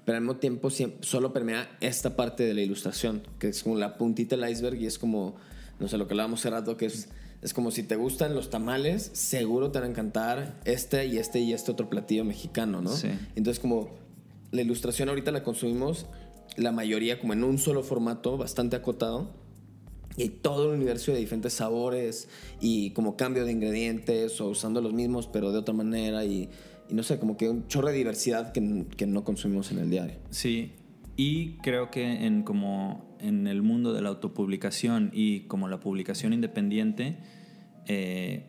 pero 0.05 0.17
al 0.17 0.23
mismo 0.23 0.37
tiempo 0.37 0.69
solo 1.01 1.33
permea 1.33 1.69
esta 1.81 2.15
parte 2.15 2.43
de 2.43 2.53
la 2.53 2.61
ilustración, 2.61 3.21
que 3.37 3.49
es 3.49 3.61
como 3.61 3.75
la 3.75 3.97
puntita 3.97 4.37
del 4.37 4.49
iceberg 4.49 4.81
y 4.81 4.85
es 4.85 4.97
como, 4.97 5.35
no 5.79 5.89
sé, 5.89 5.97
lo 5.97 6.07
que 6.07 6.13
hablábamos 6.13 6.39
hace 6.39 6.49
rato, 6.49 6.77
que 6.77 6.85
es, 6.85 7.09
es 7.41 7.53
como 7.53 7.71
si 7.71 7.83
te 7.83 7.97
gustan 7.97 8.33
los 8.33 8.49
tamales, 8.49 9.11
seguro 9.13 9.69
te 9.69 9.79
van 9.79 9.89
a 9.89 9.91
encantar 9.91 10.61
este 10.63 11.05
y 11.05 11.17
este 11.17 11.39
y 11.39 11.51
este 11.51 11.71
otro 11.71 11.89
platillo 11.89 12.23
mexicano, 12.23 12.81
¿no? 12.81 12.95
Sí. 12.95 13.09
Entonces 13.35 13.59
como 13.59 13.89
la 14.51 14.61
ilustración 14.61 15.09
ahorita 15.09 15.31
la 15.31 15.43
consumimos 15.43 16.05
la 16.55 16.71
mayoría 16.71 17.19
como 17.19 17.33
en 17.33 17.43
un 17.43 17.57
solo 17.57 17.83
formato, 17.83 18.37
bastante 18.37 18.75
acotado. 18.75 19.29
Y 20.17 20.21
hay 20.23 20.29
todo 20.29 20.69
el 20.71 20.75
universo 20.77 21.11
de 21.11 21.19
diferentes 21.19 21.53
sabores 21.53 22.29
y 22.61 22.91
como 22.91 23.17
cambio 23.17 23.43
de 23.45 23.51
ingredientes 23.51 24.39
o 24.39 24.47
usando 24.49 24.79
los 24.81 24.93
mismos 24.93 25.27
pero 25.27 25.51
de 25.51 25.57
otra 25.59 25.73
manera 25.73 26.23
y, 26.23 26.49
y 26.89 26.93
no 26.93 27.03
sé, 27.03 27.19
como 27.19 27.35
que 27.35 27.49
un 27.49 27.67
chorro 27.67 27.89
de 27.89 27.95
diversidad 27.95 28.51
que, 28.53 28.85
que 28.95 29.07
no 29.07 29.23
consumimos 29.23 29.71
en 29.71 29.79
el 29.79 29.89
diario. 29.89 30.15
Sí, 30.29 30.71
y 31.17 31.57
creo 31.57 31.91
que 31.91 32.25
en 32.25 32.43
como 32.43 33.15
en 33.19 33.47
el 33.47 33.61
mundo 33.61 33.93
de 33.93 34.01
la 34.01 34.09
autopublicación 34.09 35.11
y 35.13 35.41
como 35.41 35.67
la 35.67 35.79
publicación 35.79 36.31
independiente, 36.33 37.17
eh, 37.87 38.45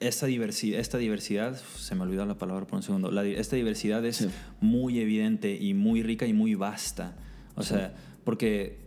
esta 0.00 0.26
diversidad, 0.26 0.80
esta 0.80 0.98
diversidad, 0.98 1.56
se 1.56 1.94
me 1.94 2.02
olvidó 2.02 2.26
la 2.26 2.36
palabra 2.36 2.66
por 2.66 2.76
un 2.76 2.82
segundo, 2.82 3.10
la 3.10 3.24
esta 3.24 3.56
diversidad 3.56 4.04
es 4.04 4.16
Sí. 4.16 4.28
muy 4.60 4.98
evidente 4.98 5.56
y 5.58 5.72
muy 5.74 6.02
rica 6.02 6.26
y 6.26 6.32
muy 6.32 6.54
vasta. 6.54 7.16
O 7.56 7.62
sea, 7.62 7.94
porque 8.24 8.83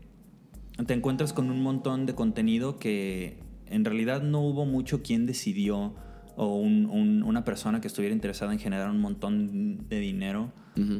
te 0.86 0.94
encuentras 0.94 1.34
con 1.34 1.50
un 1.50 1.62
montón 1.62 2.06
de 2.06 2.14
contenido 2.16 2.78
que 2.80 3.40
en 3.66 3.84
realidad 3.86 4.22
no 4.22 4.42
hubo 4.42 4.66
mucho 4.66 5.02
quien 5.02 5.26
decidió 5.26 5.96
o 6.36 6.56
un- 6.56 6.86
un- 6.86 7.24
una 7.24 7.44
persona 7.44 7.82
que 7.82 7.88
estuviera 7.88 8.14
interesada 8.14 8.54
en 8.54 8.60
generar 8.60 8.90
un 8.92 9.02
montón 9.02 9.88
de 9.90 10.00
dinero 10.00 10.52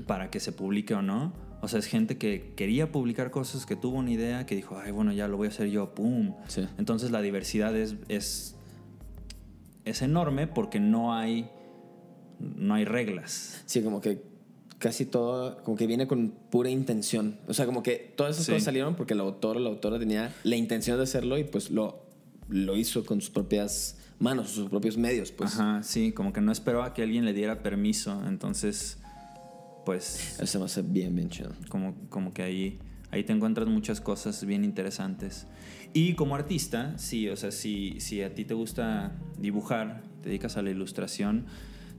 para 0.08 0.32
que 0.32 0.40
se 0.40 0.52
publique 0.52 0.96
o 0.96 1.04
no. 1.04 1.32
O 1.62 1.68
sea, 1.68 1.78
es 1.80 1.86
gente 1.86 2.18
que 2.18 2.54
quería 2.56 2.92
publicar 2.92 3.30
cosas, 3.30 3.66
que 3.68 3.76
tuvo 3.76 3.98
una 3.98 4.12
idea, 4.12 4.46
que 4.48 4.56
dijo, 4.56 4.78
ay, 4.80 4.92
bueno, 4.92 5.12
ya 5.14 5.28
lo 5.28 5.38
voy 5.38 5.48
a 5.48 5.50
hacer 5.52 5.70
yo, 5.70 5.94
¡pum! 5.94 6.34
Sí. 6.48 6.68
Entonces 6.80 7.12
la 7.12 7.22
diversidad 7.22 7.76
es, 7.78 7.96
es, 8.10 8.56
es 9.86 10.02
enorme 10.02 10.48
porque 10.48 10.80
no 10.80 11.14
hay, 11.14 11.50
no 12.40 12.74
hay 12.74 12.86
reglas. 12.86 13.62
Sí, 13.68 13.82
como 13.84 14.02
que 14.02 14.22
casi 14.80 15.06
todo, 15.06 15.64
como 15.64 15.76
que 15.78 15.88
viene 15.88 16.08
con 16.08 16.30
pura 16.52 16.70
intención. 16.70 17.40
O 17.48 17.54
sea, 17.54 17.66
como 17.66 17.82
que 17.84 18.14
todas 18.16 18.36
esas 18.36 18.46
Sí. 18.46 18.52
cosas 18.52 18.64
salieron 18.66 18.96
porque 18.96 19.14
el 19.14 19.20
autor 19.20 19.58
o 19.58 19.60
la 19.60 19.70
autora 19.70 19.98
tenía 20.00 20.34
la 20.44 20.56
intención 20.56 20.98
de 20.98 21.04
hacerlo 21.04 21.38
y 21.38 21.44
pues 21.44 21.72
lo, 21.72 22.04
lo 22.50 22.76
hizo 22.78 23.04
con 23.06 23.20
sus 23.22 23.30
propias 23.32 23.98
manos, 24.20 24.50
sus 24.50 24.70
propios 24.70 24.98
medios, 24.98 25.32
pues. 25.32 25.54
Ajá, 25.60 25.84
sí, 25.84 26.12
como 26.12 26.34
que 26.34 26.42
no 26.42 26.52
esperaba 26.52 26.94
que 26.94 27.04
alguien 27.04 27.26
le 27.26 27.34
diera 27.34 27.62
permiso. 27.64 28.22
Entonces, 28.28 28.98
pues 29.86 30.40
Eso 30.40 30.60
me 30.60 30.66
hace 30.66 30.82
bien, 30.82 31.16
bien 31.16 31.30
chido. 31.30 31.52
como, 31.70 31.96
como 32.10 32.34
que 32.34 32.44
ahí, 32.44 32.80
ahí 33.12 33.24
te 33.24 33.34
encuentras 33.34 33.68
muchas 33.68 34.02
cosas 34.02 34.46
bien 34.46 34.64
interesantes. 34.64 35.48
Y 35.94 36.14
como 36.14 36.36
artista, 36.36 36.98
sí, 36.98 37.30
o 37.30 37.36
sea, 37.38 37.52
si, 37.52 38.00
si 38.00 38.22
a 38.22 38.36
ti 38.36 38.44
te 38.46 38.54
gusta 38.54 39.14
dibujar, 39.40 40.04
te 40.22 40.30
dedicas 40.30 40.58
a 40.58 40.62
la 40.62 40.70
ilustración, 40.72 41.46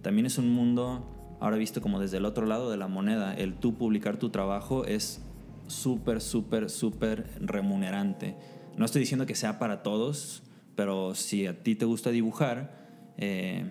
también 0.03 0.27
es 0.27 0.37
un 0.39 0.51
mundo, 0.51 1.09
ahora 1.41 1.57
visto 1.57 1.81
como 1.81 2.01
desde 2.01 2.17
el 2.17 2.25
otro 2.25 2.47
lado 2.47 2.71
de 2.71 2.77
la 2.77 2.89
moneda, 2.89 3.35
el 3.35 3.55
tú 3.55 3.75
publicar 3.75 4.17
tu 4.17 4.31
trabajo 4.31 4.85
es 4.85 5.23
súper, 5.67 6.21
súper, 6.21 6.71
súper 6.71 7.31
remunerante. 7.41 8.37
No 8.77 8.85
estoy 8.85 9.01
diciendo 9.01 9.27
que 9.27 9.35
sea 9.35 9.59
para 9.59 9.83
todos, 9.83 10.43
pero 10.75 11.15
si 11.15 11.47
a 11.47 11.63
ti 11.63 11.75
te 11.75 11.85
gusta 11.85 12.11
dibujar, 12.11 13.15
eh, 13.17 13.71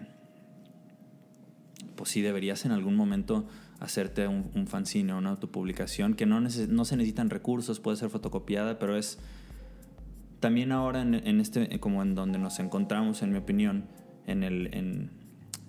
pues 1.95 2.09
sí 2.09 2.21
deberías 2.21 2.65
en 2.65 2.71
algún 2.71 2.95
momento 2.95 3.47
hacerte 3.79 4.27
un, 4.27 4.51
un 4.55 4.67
fanzine 4.67 5.13
o 5.13 5.17
una 5.17 5.29
autopublicación 5.31 6.13
que 6.15 6.25
no, 6.25 6.39
neces- 6.39 6.67
no 6.67 6.85
se 6.85 6.97
necesitan 6.97 7.29
recursos, 7.29 7.79
puede 7.79 7.97
ser 7.97 8.09
fotocopiada, 8.09 8.79
pero 8.79 8.97
es 8.97 9.19
también 10.39 10.71
ahora 10.71 11.01
en, 11.01 11.15
en 11.15 11.39
este, 11.39 11.79
como 11.79 12.01
en 12.01 12.13
donde 12.15 12.37
nos 12.39 12.59
encontramos, 12.59 13.21
en 13.23 13.31
mi 13.31 13.37
opinión, 13.37 13.85
en 14.25 14.43
el, 14.43 14.73
en, 14.73 15.11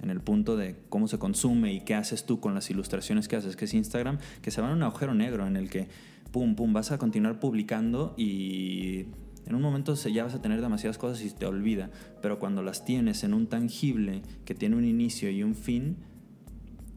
en 0.02 0.10
el 0.10 0.20
punto 0.20 0.56
de 0.56 0.76
cómo 0.88 1.08
se 1.08 1.18
consume 1.18 1.72
y 1.72 1.80
qué 1.80 1.94
haces 1.94 2.24
tú 2.24 2.40
con 2.40 2.54
las 2.54 2.70
ilustraciones 2.70 3.28
que 3.28 3.36
haces, 3.36 3.56
que 3.56 3.64
es 3.64 3.74
Instagram, 3.74 4.18
que 4.42 4.50
se 4.50 4.60
va 4.60 4.68
en 4.68 4.76
un 4.76 4.82
agujero 4.82 5.14
negro 5.14 5.46
en 5.46 5.56
el 5.56 5.70
que, 5.70 5.88
pum, 6.30 6.54
pum, 6.54 6.72
vas 6.72 6.92
a 6.92 6.98
continuar 6.98 7.40
publicando 7.40 8.14
y 8.16 9.06
en 9.46 9.54
un 9.54 9.62
momento 9.62 9.94
ya 9.94 10.24
vas 10.24 10.34
a 10.34 10.42
tener 10.42 10.60
demasiadas 10.60 10.98
cosas 10.98 11.24
y 11.24 11.30
te 11.30 11.46
olvida, 11.46 11.90
pero 12.20 12.38
cuando 12.38 12.62
las 12.62 12.84
tienes 12.84 13.24
en 13.24 13.34
un 13.34 13.46
tangible 13.46 14.22
que 14.44 14.54
tiene 14.54 14.76
un 14.76 14.84
inicio 14.84 15.30
y 15.30 15.42
un 15.42 15.54
fin, 15.54 15.96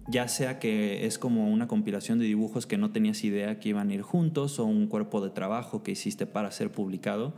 ya 0.07 0.27
sea 0.27 0.59
que 0.59 1.05
es 1.05 1.17
como 1.17 1.49
una 1.49 1.67
compilación 1.67 2.19
de 2.19 2.25
dibujos 2.25 2.65
que 2.65 2.77
no 2.77 2.91
tenías 2.91 3.23
idea 3.23 3.59
que 3.59 3.69
iban 3.69 3.89
a 3.89 3.93
ir 3.93 4.01
juntos 4.01 4.59
o 4.59 4.65
un 4.65 4.87
cuerpo 4.87 5.21
de 5.21 5.29
trabajo 5.29 5.83
que 5.83 5.91
hiciste 5.91 6.25
para 6.25 6.51
ser 6.51 6.71
publicado, 6.71 7.33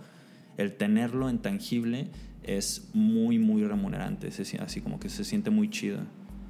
el 0.58 0.76
tenerlo 0.76 1.30
en 1.30 1.40
tangible 1.40 2.10
es 2.44 2.90
muy, 2.94 3.40
muy 3.40 3.64
remunerante, 3.64 4.30
así 4.60 4.82
como 4.82 5.00
que 5.00 5.10
se 5.10 5.24
siente 5.24 5.50
muy 5.50 5.70
chido 5.70 6.00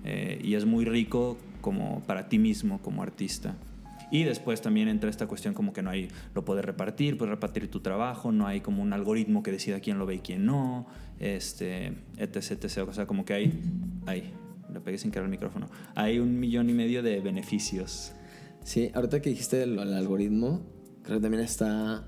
eh, 0.04 0.40
y 0.44 0.56
es 0.56 0.66
muy 0.66 0.86
rico 0.86 1.38
como 1.62 2.02
para 2.04 2.30
ti 2.30 2.40
mismo 2.40 2.82
como 2.82 3.04
artista. 3.04 3.56
Y 4.12 4.26
después 4.26 4.62
también 4.62 4.90
entra 4.90 5.10
esta 5.10 5.26
cuestión 5.26 5.56
como 5.56 5.74
que 5.74 5.82
no 5.82 5.90
hay, 5.90 6.10
lo 6.36 6.46
puedes 6.46 6.64
repartir, 6.64 7.18
puedes 7.18 7.32
repartir 7.32 7.72
tu 7.72 7.80
trabajo, 7.80 8.32
no 8.32 8.46
hay 8.46 8.62
como 8.62 8.84
un 8.84 8.94
algoritmo 8.94 9.42
que 9.42 9.52
decida 9.52 9.80
quién 9.80 9.98
lo 9.98 10.06
ve 10.06 10.16
y 10.16 10.20
quién 10.20 10.46
no, 10.46 10.86
este, 11.20 11.94
etc, 12.18 12.52
etc. 12.52 12.88
O 12.88 12.94
sea, 12.94 13.08
como 13.08 13.26
que 13.26 13.34
hay, 13.34 13.62
hay, 14.06 14.32
le 14.72 14.80
pegué 14.82 15.00
sin 15.00 15.10
querer 15.10 15.26
el 15.26 15.32
micrófono, 15.32 15.68
hay 15.96 16.20
un 16.20 16.40
millón 16.40 16.70
y 16.70 16.74
medio 16.74 17.02
de 17.02 17.22
beneficios. 17.22 18.14
Sí, 18.64 18.92
ahorita 18.94 19.20
que 19.22 19.32
dijiste 19.32 19.64
el, 19.64 19.80
el 19.80 19.94
algoritmo, 19.94 20.62
creo 21.02 21.18
que 21.18 21.24
también 21.24 21.44
está, 21.44 22.06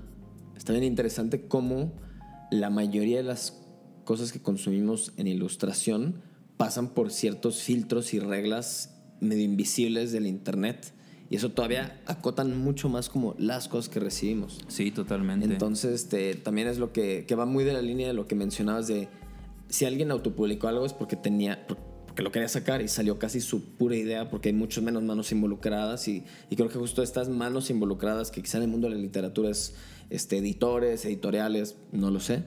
está 0.56 0.72
bien 0.72 0.84
interesante 0.84 1.48
cómo 1.48 1.92
la 2.52 2.70
mayoría 2.70 3.16
de 3.16 3.24
las 3.24 3.65
cosas 4.06 4.32
que 4.32 4.40
consumimos 4.40 5.12
en 5.18 5.26
ilustración 5.26 6.22
pasan 6.56 6.94
por 6.94 7.10
ciertos 7.10 7.62
filtros 7.62 8.14
y 8.14 8.20
reglas 8.20 8.94
medio 9.20 9.44
invisibles 9.44 10.12
del 10.12 10.26
Internet. 10.26 10.94
Y 11.28 11.36
eso 11.36 11.50
todavía 11.50 12.00
acotan 12.06 12.56
mucho 12.56 12.88
más 12.88 13.10
como 13.10 13.34
las 13.36 13.68
cosas 13.68 13.90
que 13.90 14.00
recibimos. 14.00 14.60
Sí, 14.68 14.92
totalmente. 14.92 15.44
Entonces, 15.44 16.02
este, 16.02 16.36
también 16.36 16.68
es 16.68 16.78
lo 16.78 16.92
que, 16.92 17.24
que 17.26 17.34
va 17.34 17.44
muy 17.44 17.64
de 17.64 17.74
la 17.74 17.82
línea 17.82 18.06
de 18.06 18.14
lo 18.14 18.26
que 18.26 18.36
mencionabas 18.36 18.86
de 18.86 19.08
si 19.68 19.84
alguien 19.84 20.10
autopublicó 20.12 20.68
algo 20.68 20.86
es 20.86 20.92
porque 20.92 21.16
tenía 21.16 21.66
porque 21.66 22.22
lo 22.22 22.32
quería 22.32 22.48
sacar 22.48 22.80
y 22.80 22.88
salió 22.88 23.18
casi 23.18 23.42
su 23.42 23.62
pura 23.62 23.94
idea 23.94 24.30
porque 24.30 24.48
hay 24.48 24.54
muchas 24.54 24.82
menos 24.82 25.02
manos 25.02 25.32
involucradas 25.32 26.08
y, 26.08 26.24
y 26.48 26.56
creo 26.56 26.70
que 26.70 26.78
justo 26.78 27.02
estas 27.02 27.28
manos 27.28 27.68
involucradas 27.68 28.30
que 28.30 28.40
quizá 28.40 28.56
en 28.56 28.62
el 28.62 28.70
mundo 28.70 28.88
de 28.88 28.94
la 28.94 29.00
literatura 29.02 29.50
es 29.50 29.74
este, 30.08 30.38
editores, 30.38 31.04
editoriales, 31.04 31.76
no 31.92 32.10
lo 32.10 32.20
sé, 32.20 32.44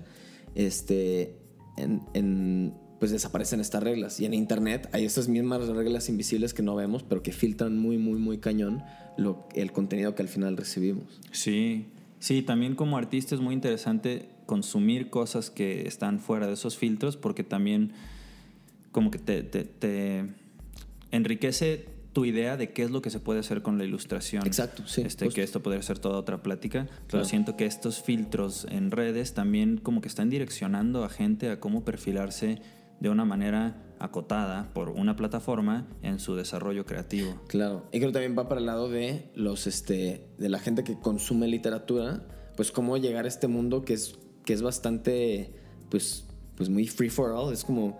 este, 0.55 1.38
en, 1.79 2.73
pues 2.99 3.11
desaparecen 3.11 3.59
estas 3.61 3.81
reglas 3.83 4.19
y 4.19 4.25
en 4.25 4.33
internet 4.33 4.89
hay 4.91 5.05
estas 5.05 5.27
mismas 5.29 5.67
reglas 5.67 6.09
invisibles 6.09 6.53
que 6.53 6.61
no 6.61 6.75
vemos 6.75 7.03
pero 7.03 7.23
que 7.23 7.31
filtran 7.31 7.77
muy 7.77 7.97
muy 7.97 8.19
muy 8.19 8.39
cañón 8.39 8.83
lo, 9.17 9.47
el 9.55 9.71
contenido 9.71 10.15
que 10.15 10.21
al 10.21 10.27
final 10.29 10.55
recibimos. 10.57 11.19
Sí, 11.31 11.85
sí, 12.19 12.41
también 12.41 12.75
como 12.75 12.97
artista 12.97 13.35
es 13.35 13.41
muy 13.41 13.53
interesante 13.53 14.29
consumir 14.45 15.09
cosas 15.09 15.49
que 15.49 15.87
están 15.87 16.19
fuera 16.19 16.47
de 16.47 16.53
esos 16.53 16.77
filtros 16.77 17.15
porque 17.17 17.43
también 17.43 17.91
como 18.91 19.11
que 19.11 19.19
te- 19.19 19.43
te 19.43 20.25
enriquece 21.11 21.85
tu 22.13 22.25
idea 22.25 22.57
de 22.57 22.71
qué 22.73 22.83
es 22.83 22.91
lo 22.91 23.01
que 23.01 23.09
se 23.09 23.19
puede 23.19 23.39
hacer 23.39 23.61
con 23.61 23.77
la 23.77 23.83
ilustración. 23.85 24.45
Exacto, 24.47 24.83
sí, 24.87 25.01
Este, 25.01 25.25
justo. 25.25 25.35
que 25.35 25.43
esto 25.43 25.61
podría 25.61 25.81
ser 25.83 25.99
toda 25.99 26.17
otra 26.17 26.41
plática, 26.41 26.85
pero 26.89 27.07
Claro. 27.07 27.25
siento 27.25 27.55
que 27.55 27.65
estos 27.65 28.01
filtros 28.01 28.65
en 28.69 28.91
redes 28.91 29.33
también 29.33 29.77
como 29.77 30.01
que 30.01 30.07
están 30.07 30.29
direccionando 30.29 31.03
a 31.03 31.09
gente 31.09 31.49
a 31.51 31.59
cómo 31.59 31.85
perfilarse 31.85 32.61
de 32.99 33.09
una 33.09 33.25
manera 33.25 33.83
acotada 33.99 34.71
por 34.73 34.89
una 34.89 35.15
plataforma 35.15 35.87
en 36.01 36.19
su 36.19 36.35
desarrollo 36.35 36.85
creativo. 36.85 37.39
Claro, 37.47 37.85
y 37.91 37.99
creo 37.99 38.09
que 38.09 38.13
también 38.13 38.35
va 38.37 38.47
para 38.49 38.59
el 38.59 38.65
lado 38.65 38.89
de 38.89 39.29
los 39.35 39.67
este 39.67 40.25
de 40.37 40.49
la 40.49 40.59
gente 40.59 40.83
que 40.83 40.99
consume 40.99 41.47
literatura, 41.47 42.25
pues 42.55 42.71
cómo 42.71 42.97
llegar 42.97 43.25
a 43.25 43.27
este 43.27 43.47
mundo 43.47 43.83
que 43.85 43.93
es 43.93 44.17
que 44.45 44.53
es 44.53 44.61
bastante 44.61 45.53
pues 45.89 46.25
pues 46.55 46.69
muy 46.69 46.87
free 46.87 47.09
for 47.09 47.31
all, 47.31 47.53
es 47.53 47.63
como 47.63 47.99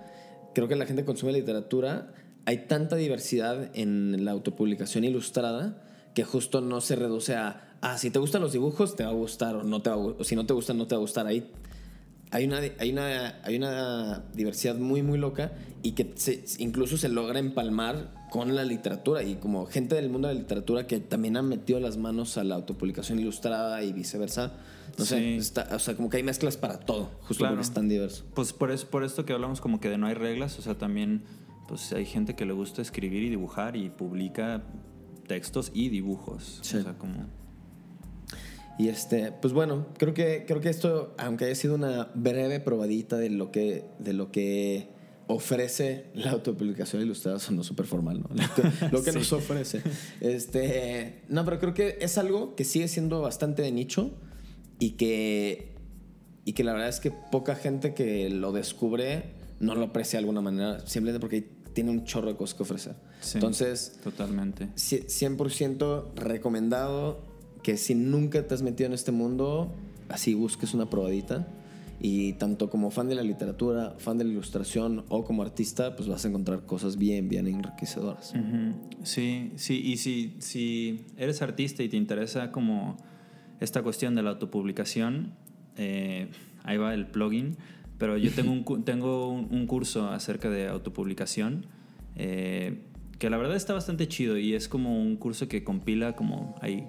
creo 0.56 0.68
que 0.68 0.76
la 0.76 0.86
gente 0.86 1.04
que 1.04 1.06
consume 1.06 1.32
literatura 1.34 2.14
hay 2.50 2.66
tanta 2.68 2.96
diversidad 2.96 3.70
en 3.76 4.26
la 4.26 4.32
autopublicación 4.32 5.04
ilustrada 5.04 5.84
que 6.16 6.24
justo 6.24 6.62
no 6.62 6.82
se 6.82 6.96
reduce 6.96 7.36
a 7.36 7.76
ah, 7.82 7.98
si 8.00 8.10
te 8.10 8.18
gustan 8.18 8.42
los 8.42 8.54
dibujos 8.54 8.96
te 8.96 9.04
va 9.04 9.12
a 9.12 9.14
gustar 9.14 9.56
o 9.56 9.64
no 9.64 9.82
te 9.84 9.90
va 9.92 9.96
a 9.96 10.00
gu- 10.00 10.16
o 10.18 10.24
si 10.24 10.36
no 10.36 10.46
te 10.48 10.54
gustan 10.54 10.78
no 10.80 10.88
te 10.88 10.96
va 10.96 11.00
a 11.00 11.02
gustar 11.02 11.28
ahí 11.28 11.52
hay 12.32 12.46
una, 12.46 12.60
hay 12.80 12.92
una, 12.92 13.40
hay 13.44 13.56
una 13.56 14.24
diversidad 14.36 14.76
muy, 14.76 15.02
muy 15.02 15.18
loca 15.18 15.52
y 15.82 15.92
que 15.94 16.12
se- 16.16 16.44
incluso 16.60 16.98
se 16.98 17.10
logra 17.10 17.40
empalmar 17.40 18.14
con 18.32 18.56
la 18.56 18.64
literatura 18.64 19.24
y 19.24 19.36
como 19.36 19.66
gente 19.66 19.96
del 19.96 20.10
mundo 20.12 20.28
de 20.28 20.36
la 20.36 20.40
literatura 20.40 20.86
que 20.86 21.00
también 21.00 21.38
han 21.38 21.48
metido 21.48 21.80
las 21.80 21.98
manos 21.98 22.38
a 22.38 22.44
la 22.44 22.54
autopublicación 22.56 23.20
ilustrada 23.20 23.82
y 23.84 23.94
viceversa. 23.94 24.54
No 25.00 25.06
Sí. 25.06 25.16
sé, 25.16 25.36
está- 25.38 25.70
o 25.76 25.80
sea, 25.80 25.96
como 25.96 26.10
que 26.12 26.18
hay 26.18 26.24
mezclas 26.24 26.56
para 26.58 26.80
todo, 26.80 27.10
justo 27.22 27.42
Claro. 27.42 27.56
porque 27.56 27.68
es 27.68 27.74
tan 27.74 27.90
diverso. 27.90 28.24
Pues 28.36 28.54
por, 28.54 28.70
eso, 28.72 28.86
por 28.88 29.04
esto 29.04 29.26
que 29.26 29.34
hablamos 29.34 29.60
como 29.62 29.80
que 29.80 29.90
de 29.90 29.98
no 29.98 30.06
hay 30.06 30.14
reglas, 30.14 30.60
o 30.60 30.62
sea, 30.62 30.76
también 30.76 31.24
pues 31.70 31.94
hay 31.94 32.06
gente 32.06 32.36
que 32.36 32.46
le 32.46 32.54
gusta 32.54 32.82
escribir 32.82 33.22
y 33.22 33.30
dibujar 33.30 33.76
y 33.76 33.92
publica 33.92 34.64
textos 35.28 35.72
y 35.76 35.90
dibujos. 35.90 36.60
Sí. 36.64 36.78
O 36.78 36.82
sea, 36.82 36.98
como... 36.98 37.28
Y 38.80 38.88
este, 38.88 39.32
pues 39.32 39.54
bueno, 39.54 39.88
creo 39.98 40.16
que, 40.16 40.46
creo 40.48 40.62
que 40.62 40.70
esto, 40.70 41.14
aunque 41.20 41.46
haya 41.46 41.54
sido 41.56 41.76
una 41.76 42.10
breve 42.16 42.60
probadita 42.60 43.18
de 43.18 43.30
lo 43.30 43.52
que, 43.52 43.86
de 44.00 44.14
lo 44.14 44.32
que 44.32 44.90
ofrece 45.28 46.08
la 46.16 46.32
autopublicación 46.32 47.04
ilustrada, 47.04 47.38
sonó 47.38 47.62
súper 47.64 47.86
formal, 47.86 48.22
¿no? 48.22 48.30
Lo 48.92 49.04
que, 49.04 49.12
Sí. 49.12 49.20
nos 49.20 49.32
ofrece. 49.32 49.84
Este, 50.22 51.22
no, 51.30 51.46
pero 51.46 51.60
creo 51.60 51.74
que 51.76 52.00
es 52.02 52.18
algo 52.18 52.56
que 52.56 52.64
sigue 52.64 52.88
siendo 52.88 53.22
bastante 53.22 53.62
de 53.62 53.72
nicho 53.72 54.18
y 54.80 54.92
que, 54.92 55.76
y 56.46 56.54
que 56.54 56.64
la 56.64 56.72
verdad 56.74 56.90
es 56.90 57.00
que 57.00 57.12
poca 57.12 57.54
gente 57.56 57.94
que 57.94 58.30
lo 58.32 58.54
descubre 58.54 59.36
no 59.60 59.76
lo 59.76 59.86
aprecia 59.86 60.18
de 60.18 60.22
alguna 60.22 60.42
manera, 60.42 60.80
simplemente 60.88 61.20
porque 61.20 61.59
tiene 61.80 61.92
un 61.92 62.04
chorro 62.04 62.28
de 62.28 62.36
cosas 62.36 62.56
que 62.56 62.64
ofrecer. 62.64 62.96
Sí, 63.22 63.38
Entonces, 63.38 63.98
Totalmente. 64.04 64.68
Cie- 64.76 65.06
100% 65.08 66.14
recomendado 66.14 67.22
que 67.64 67.78
si 67.78 67.96
nunca 67.96 68.46
te 68.46 68.54
has 68.54 68.62
metido 68.62 68.88
en 68.88 68.94
este 68.94 69.14
mundo, 69.14 69.74
así 70.10 70.34
busques 70.34 70.74
una 70.74 70.90
probadita. 70.90 71.48
Y 72.02 72.34
tanto 72.34 72.70
como 72.70 72.92
fan 72.92 73.08
de 73.08 73.16
la 73.16 73.24
literatura, 73.24 73.96
fan 73.98 74.18
de 74.18 74.26
la 74.26 74.32
ilustración 74.32 75.06
o 75.08 75.24
como 75.24 75.42
artista, 75.42 75.96
pues 75.96 76.10
vas 76.10 76.26
a 76.26 76.28
encontrar 76.28 76.66
cosas 76.66 76.98
bien, 76.98 77.30
bien 77.30 77.48
enriquecedoras. 77.48 78.34
Ujú. 78.34 78.74
Sí, 79.04 79.52
sí, 79.56 79.82
y 79.82 79.96
si, 79.98 80.36
si 80.40 81.06
eres 81.16 81.42
artista 81.42 81.82
y 81.84 81.88
te 81.88 81.96
interesa 81.96 82.52
como 82.52 82.98
esta 83.62 83.82
cuestión 83.84 84.16
de 84.16 84.24
la 84.24 84.32
autopublicación, 84.32 85.32
eh, 85.78 86.30
ahí 86.64 86.76
va 86.78 86.94
el 86.94 87.08
plugin, 87.08 87.56
pero 88.00 88.18
yo 88.18 88.32
tengo 88.32 88.52
un, 88.52 88.84
tengo 88.84 89.30
un, 89.30 89.48
un 89.52 89.68
curso 89.68 90.10
acerca 90.10 90.50
de 90.50 90.68
autopublicación 90.68 91.68
eh, 92.16 92.80
que 93.18 93.30
la 93.30 93.38
verdad 93.38 93.56
está 93.56 93.74
bastante 93.74 94.08
chido 94.08 94.38
y 94.38 94.54
es 94.54 94.68
como 94.68 95.02
un 95.02 95.16
curso 95.18 95.48
que 95.48 95.64
compila 95.64 96.16
como 96.16 96.56
ahí 96.62 96.88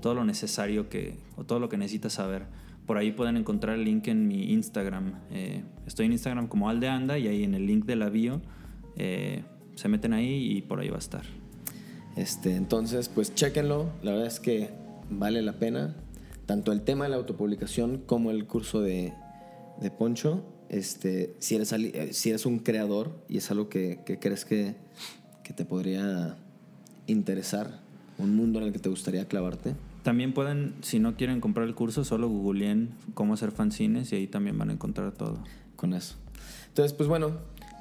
todo 0.00 0.14
lo 0.14 0.24
necesario 0.24 0.88
que, 0.88 1.16
o 1.36 1.44
todo 1.44 1.58
lo 1.58 1.68
que 1.68 1.76
necesitas 1.76 2.14
saber. 2.14 2.44
Por 2.86 2.96
ahí 2.96 3.12
pueden 3.12 3.36
encontrar 3.36 3.76
el 3.76 3.84
link 3.84 4.08
en 4.08 4.26
mi 4.26 4.52
Instagram. 4.52 5.14
Eh, 5.30 5.62
estoy 5.86 6.06
en 6.06 6.12
Instagram 6.12 6.48
como 6.48 6.68
Aldeanda 6.68 7.18
y 7.18 7.28
ahí 7.28 7.44
en 7.44 7.54
el 7.54 7.66
link 7.66 7.84
de 7.84 7.96
la 7.96 8.08
bio 8.08 8.40
eh, 8.96 9.42
se 9.74 9.88
meten 9.88 10.12
ahí 10.12 10.56
y 10.56 10.62
por 10.62 10.80
ahí 10.80 10.88
va 10.88 10.96
a 10.96 11.00
estar. 11.00 11.24
Este, 12.16 12.56
entonces, 12.56 13.08
pues 13.08 13.34
chéquenlo. 13.34 13.90
La 14.02 14.12
verdad 14.12 14.26
es 14.26 14.40
que 14.40 14.70
vale 15.08 15.42
la 15.42 15.52
pena. 15.52 15.94
Tanto 16.46 16.72
el 16.72 16.82
tema 16.82 17.04
de 17.04 17.10
la 17.10 17.16
autopublicación 17.16 17.98
como 17.98 18.30
el 18.30 18.46
curso 18.46 18.80
de, 18.80 19.12
de 19.80 19.90
Poncho. 19.90 20.42
Este, 20.68 21.34
si, 21.40 21.56
eres, 21.56 21.72
ali- 21.72 21.90
eh, 21.94 22.12
si 22.12 22.28
eres 22.30 22.46
un 22.46 22.58
creador 22.60 23.12
y 23.28 23.38
es 23.38 23.50
algo 23.50 23.68
que, 23.68 24.00
que 24.06 24.18
crees 24.18 24.44
que, 24.44 24.76
que 25.42 25.52
te 25.52 25.64
podría 25.64 26.36
interesar, 27.06 27.80
un 28.18 28.36
mundo 28.36 28.60
en 28.60 28.66
el 28.66 28.72
que 28.72 28.78
te 28.78 28.88
gustaría 28.88 29.26
clavarte, 29.26 29.74
También 30.04 30.32
pueden, 30.32 30.74
si 30.82 30.98
no 31.00 31.16
quieren 31.16 31.40
comprar 31.40 31.66
el 31.66 31.74
curso, 31.74 32.04
solo 32.04 32.28
googleen 32.28 32.90
cómo 33.14 33.34
hacer 33.34 33.50
fanzines 33.50 34.12
y 34.12 34.16
ahí 34.16 34.26
también 34.26 34.56
van 34.58 34.70
a 34.70 34.72
encontrar 34.74 35.12
todo. 35.12 35.42
con 35.76 35.92
eso. 35.94 36.16
Entonces, 36.68 36.92
pues 36.92 37.08
bueno, 37.08 37.32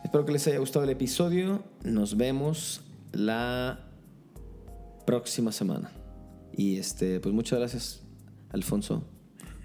espero 0.03 0.25
que 0.25 0.31
les 0.31 0.47
haya 0.47 0.57
gustado 0.59 0.83
el 0.85 0.89
episodio. 0.91 1.61
Nos 1.83 2.15
vemos 2.17 2.81
la 3.11 3.81
próxima 5.05 5.51
semana. 5.51 5.91
Y 6.55 6.77
este, 6.77 7.19
pues 7.19 7.33
muchas 7.35 7.59
gracias, 7.59 8.01
Alfonso, 8.51 9.03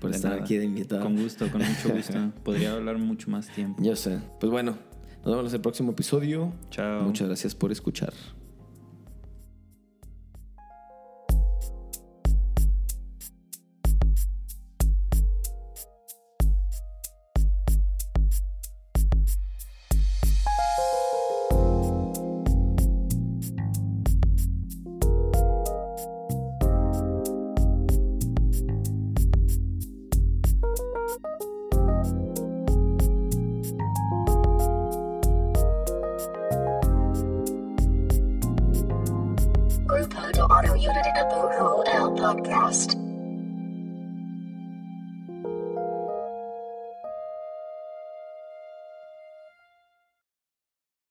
por 0.04 0.10
De 0.10 0.16
estar 0.16 0.30
nada. 0.32 0.42
aquí 0.44 0.56
de 0.56 0.64
invitado. 0.64 1.02
Con 1.02 1.16
gusto, 1.16 1.48
con 1.50 1.60
mucho 1.62 1.88
gusto. 1.96 2.32
Podría 2.42 2.72
hablar 2.72 2.98
mucho 2.98 3.30
más 3.30 3.48
tiempo. 3.48 3.82
Yo 3.82 3.96
sé. 3.96 4.18
Pues 4.38 4.50
bueno, 4.52 4.76
nos 5.24 5.34
vemos 5.36 5.50
en 5.52 5.56
el 5.56 5.60
próximo 5.62 5.92
episodio. 5.92 6.52
Chao. 6.70 7.02
Muchas 7.04 7.26
gracias 7.28 7.54
por 7.54 7.72
escuchar. 7.72 8.12